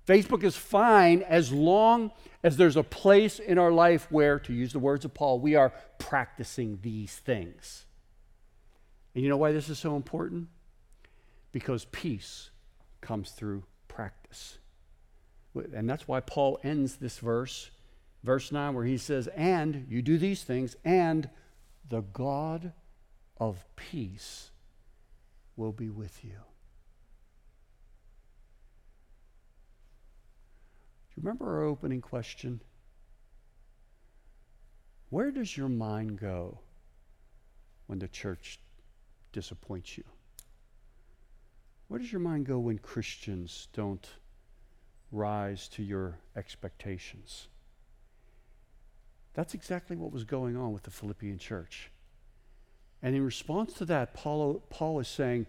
Facebook 0.06 0.42
is 0.42 0.56
fine 0.56 1.22
as 1.22 1.52
long 1.52 2.10
as 2.42 2.56
there's 2.56 2.76
a 2.76 2.82
place 2.82 3.38
in 3.38 3.58
our 3.58 3.70
life 3.70 4.06
where, 4.10 4.38
to 4.40 4.52
use 4.52 4.72
the 4.72 4.78
words 4.78 5.04
of 5.04 5.14
Paul, 5.14 5.40
we 5.40 5.54
are 5.54 5.72
practicing 5.98 6.78
these 6.82 7.14
things. 7.16 7.84
And 9.14 9.22
you 9.22 9.28
know 9.28 9.36
why 9.36 9.52
this 9.52 9.68
is 9.68 9.78
so 9.78 9.96
important? 9.96 10.48
Because 11.52 11.84
peace 11.86 12.50
comes 13.00 13.30
through 13.30 13.64
practice. 13.88 14.58
And 15.54 15.88
that's 15.88 16.06
why 16.06 16.20
Paul 16.20 16.58
ends 16.62 16.96
this 16.96 17.18
verse, 17.18 17.70
verse 18.22 18.52
9, 18.52 18.74
where 18.74 18.84
he 18.84 18.96
says, 18.96 19.28
And 19.28 19.86
you 19.88 20.00
do 20.00 20.16
these 20.16 20.44
things, 20.44 20.76
and 20.84 21.28
the 21.88 22.02
God 22.02 22.72
of 23.36 23.64
peace 23.76 24.50
will 25.56 25.72
be 25.72 25.90
with 25.90 26.24
you. 26.24 26.49
Remember 31.22 31.46
our 31.46 31.64
opening 31.64 32.00
question? 32.00 32.60
Where 35.10 35.30
does 35.30 35.56
your 35.56 35.68
mind 35.68 36.18
go 36.18 36.60
when 37.86 37.98
the 37.98 38.08
church 38.08 38.60
disappoints 39.32 39.98
you? 39.98 40.04
Where 41.88 41.98
does 41.98 42.12
your 42.12 42.20
mind 42.20 42.46
go 42.46 42.58
when 42.58 42.78
Christians 42.78 43.68
don't 43.72 44.06
rise 45.10 45.68
to 45.70 45.82
your 45.82 46.18
expectations? 46.36 47.48
That's 49.34 49.54
exactly 49.54 49.96
what 49.96 50.12
was 50.12 50.24
going 50.24 50.56
on 50.56 50.72
with 50.72 50.84
the 50.84 50.90
Philippian 50.90 51.38
church. 51.38 51.90
And 53.02 53.14
in 53.16 53.24
response 53.24 53.72
to 53.74 53.84
that, 53.86 54.14
Paul, 54.14 54.62
Paul 54.70 55.00
is 55.00 55.08
saying, 55.08 55.46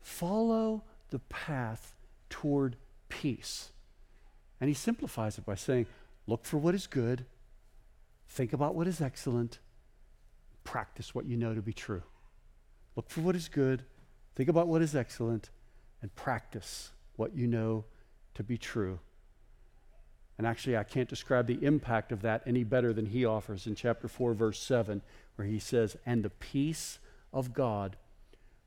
follow 0.00 0.84
the 1.10 1.18
path 1.18 1.94
toward 2.28 2.76
peace. 3.08 3.72
And 4.60 4.68
he 4.68 4.74
simplifies 4.74 5.38
it 5.38 5.46
by 5.46 5.54
saying, 5.54 5.86
look 6.26 6.44
for 6.44 6.58
what 6.58 6.74
is 6.74 6.86
good, 6.86 7.24
think 8.28 8.52
about 8.52 8.74
what 8.74 8.86
is 8.86 9.00
excellent, 9.00 9.58
practice 10.64 11.14
what 11.14 11.26
you 11.26 11.36
know 11.36 11.54
to 11.54 11.62
be 11.62 11.72
true. 11.72 12.02
Look 12.94 13.08
for 13.08 13.22
what 13.22 13.36
is 13.36 13.48
good, 13.48 13.84
think 14.34 14.48
about 14.48 14.68
what 14.68 14.82
is 14.82 14.94
excellent, 14.94 15.50
and 16.02 16.14
practice 16.14 16.90
what 17.16 17.34
you 17.34 17.46
know 17.46 17.84
to 18.34 18.42
be 18.42 18.58
true. 18.58 18.98
And 20.38 20.46
actually, 20.46 20.76
I 20.76 20.84
can't 20.84 21.08
describe 21.08 21.46
the 21.46 21.62
impact 21.64 22.12
of 22.12 22.22
that 22.22 22.42
any 22.46 22.64
better 22.64 22.92
than 22.94 23.06
he 23.06 23.26
offers 23.26 23.66
in 23.66 23.74
chapter 23.74 24.08
4, 24.08 24.32
verse 24.32 24.58
7, 24.58 25.02
where 25.36 25.46
he 25.46 25.58
says, 25.58 25.96
And 26.06 26.22
the 26.22 26.30
peace 26.30 26.98
of 27.32 27.52
God, 27.52 27.96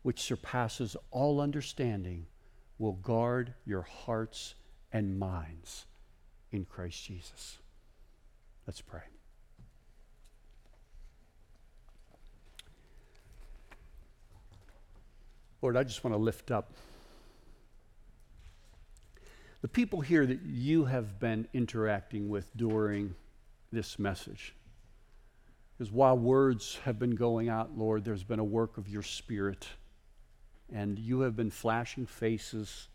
which 0.03 0.21
surpasses 0.21 0.95
all 1.09 1.41
understanding, 1.41 2.27
will 2.77 2.93
guard 2.93 3.55
your 3.65 3.81
hearts 3.81 4.53
and 4.93 5.17
minds 5.19 5.85
in 6.51 6.63
Christ 6.65 7.03
Jesus. 7.03 7.57
Let's 8.67 8.79
pray. 8.79 9.01
Lord, 15.61 15.75
I 15.75 15.83
just 15.83 16.03
want 16.03 16.13
to 16.13 16.19
lift 16.19 16.51
up 16.51 16.73
the 19.61 19.67
people 19.69 20.01
here 20.01 20.25
that 20.25 20.41
you 20.41 20.85
have 20.85 21.19
been 21.19 21.47
interacting 21.53 22.29
with 22.29 22.55
during 22.55 23.15
this 23.71 23.97
message. 23.97 24.53
Because 25.77 25.91
while 25.91 26.17
words 26.17 26.77
have 26.83 26.99
been 26.99 27.15
going 27.15 27.49
out, 27.49 27.77
Lord, 27.77 28.03
there's 28.03 28.23
been 28.25 28.39
a 28.39 28.43
work 28.43 28.77
of 28.77 28.89
your 28.89 29.01
Spirit. 29.01 29.67
And 30.71 30.99
you 30.99 31.21
have 31.21 31.37
been 31.37 31.49
flashing 31.49 32.05
faces 32.05 32.89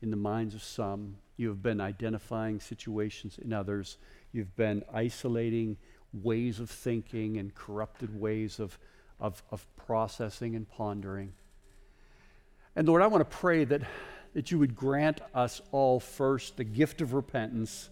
in 0.00 0.10
the 0.10 0.16
minds 0.16 0.54
of 0.54 0.62
some. 0.62 1.16
You 1.36 1.48
have 1.48 1.62
been 1.62 1.80
identifying 1.80 2.60
situations 2.60 3.38
in 3.38 3.52
others. 3.52 3.98
You've 4.32 4.56
been 4.56 4.84
isolating 4.92 5.76
ways 6.12 6.60
of 6.60 6.70
thinking 6.70 7.36
and 7.36 7.54
corrupted 7.54 8.18
ways 8.18 8.58
of, 8.58 8.78
of, 9.20 9.42
of 9.50 9.66
processing 9.76 10.56
and 10.56 10.68
pondering. 10.68 11.32
And 12.74 12.88
Lord, 12.88 13.02
I 13.02 13.06
want 13.06 13.28
to 13.28 13.36
pray 13.36 13.64
that 13.64 13.82
that 14.36 14.50
you 14.50 14.58
would 14.58 14.76
grant 14.76 15.22
us 15.34 15.62
all 15.72 15.98
first 15.98 16.58
the 16.58 16.64
gift 16.64 17.00
of 17.00 17.14
repentance, 17.14 17.88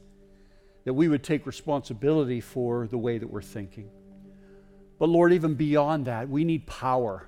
that 0.84 0.92
we 0.92 1.08
would 1.08 1.24
take 1.24 1.46
responsibility 1.46 2.38
for 2.38 2.86
the 2.86 2.98
way 2.98 3.16
that 3.16 3.26
we're 3.26 3.40
thinking. 3.40 3.88
But 4.98 5.08
Lord, 5.08 5.32
even 5.32 5.54
beyond 5.54 6.04
that, 6.04 6.28
we 6.28 6.44
need 6.44 6.66
power. 6.66 7.26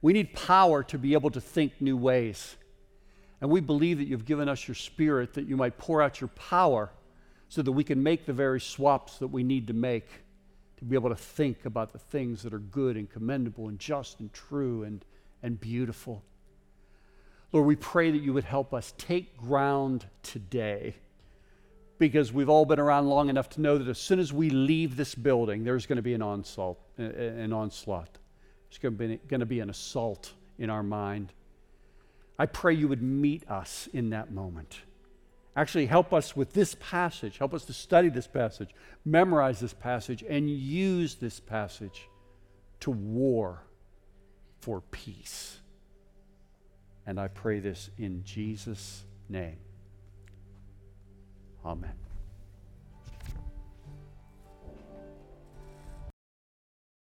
We 0.00 0.12
need 0.12 0.32
power 0.32 0.84
to 0.84 0.96
be 0.96 1.14
able 1.14 1.30
to 1.30 1.40
think 1.40 1.80
new 1.80 1.96
ways. 1.96 2.54
And 3.44 3.52
we 3.52 3.60
believe 3.60 3.98
that 3.98 4.08
you've 4.08 4.24
given 4.24 4.48
us 4.48 4.66
your 4.66 4.74
spirit 4.74 5.34
that 5.34 5.46
you 5.46 5.54
might 5.54 5.76
pour 5.76 6.00
out 6.00 6.18
your 6.18 6.28
power 6.28 6.88
so 7.50 7.60
that 7.60 7.72
we 7.72 7.84
can 7.84 8.02
make 8.02 8.24
the 8.24 8.32
very 8.32 8.58
swaps 8.58 9.18
that 9.18 9.26
we 9.26 9.44
need 9.44 9.66
to 9.66 9.74
make 9.74 10.08
to 10.78 10.84
be 10.86 10.96
able 10.96 11.10
to 11.10 11.14
think 11.14 11.66
about 11.66 11.92
the 11.92 11.98
things 11.98 12.42
that 12.42 12.54
are 12.54 12.58
good 12.58 12.96
and 12.96 13.10
commendable 13.10 13.68
and 13.68 13.78
just 13.78 14.18
and 14.20 14.32
true 14.32 14.84
and, 14.84 15.04
and 15.42 15.60
beautiful. 15.60 16.22
Lord, 17.52 17.66
we 17.66 17.76
pray 17.76 18.10
that 18.12 18.22
you 18.22 18.32
would 18.32 18.44
help 18.44 18.72
us 18.72 18.94
take 18.96 19.36
ground 19.36 20.06
today 20.22 20.94
because 21.98 22.32
we've 22.32 22.48
all 22.48 22.64
been 22.64 22.80
around 22.80 23.10
long 23.10 23.28
enough 23.28 23.50
to 23.50 23.60
know 23.60 23.76
that 23.76 23.88
as 23.88 23.98
soon 23.98 24.20
as 24.20 24.32
we 24.32 24.48
leave 24.48 24.96
this 24.96 25.14
building, 25.14 25.64
there's 25.64 25.84
going 25.84 25.96
to 25.96 26.02
be 26.02 26.14
an 26.14 26.22
onslaught. 26.22 26.78
An 26.96 27.52
onslaught. 27.52 28.16
There's 28.70 28.78
going 28.78 28.96
to, 28.96 29.18
be, 29.18 29.20
going 29.28 29.40
to 29.40 29.46
be 29.46 29.60
an 29.60 29.68
assault 29.68 30.32
in 30.58 30.70
our 30.70 30.82
mind. 30.82 31.34
I 32.38 32.46
pray 32.46 32.74
you 32.74 32.88
would 32.88 33.02
meet 33.02 33.48
us 33.48 33.88
in 33.92 34.10
that 34.10 34.32
moment. 34.32 34.80
Actually, 35.56 35.86
help 35.86 36.12
us 36.12 36.34
with 36.34 36.52
this 36.52 36.74
passage. 36.80 37.38
Help 37.38 37.54
us 37.54 37.64
to 37.66 37.72
study 37.72 38.08
this 38.08 38.26
passage, 38.26 38.70
memorize 39.04 39.60
this 39.60 39.72
passage, 39.72 40.24
and 40.28 40.50
use 40.50 41.14
this 41.14 41.38
passage 41.38 42.08
to 42.80 42.90
war 42.90 43.62
for 44.60 44.80
peace. 44.80 45.60
And 47.06 47.20
I 47.20 47.28
pray 47.28 47.60
this 47.60 47.90
in 47.98 48.24
Jesus' 48.24 49.04
name. 49.28 49.58
Amen. 51.64 52.03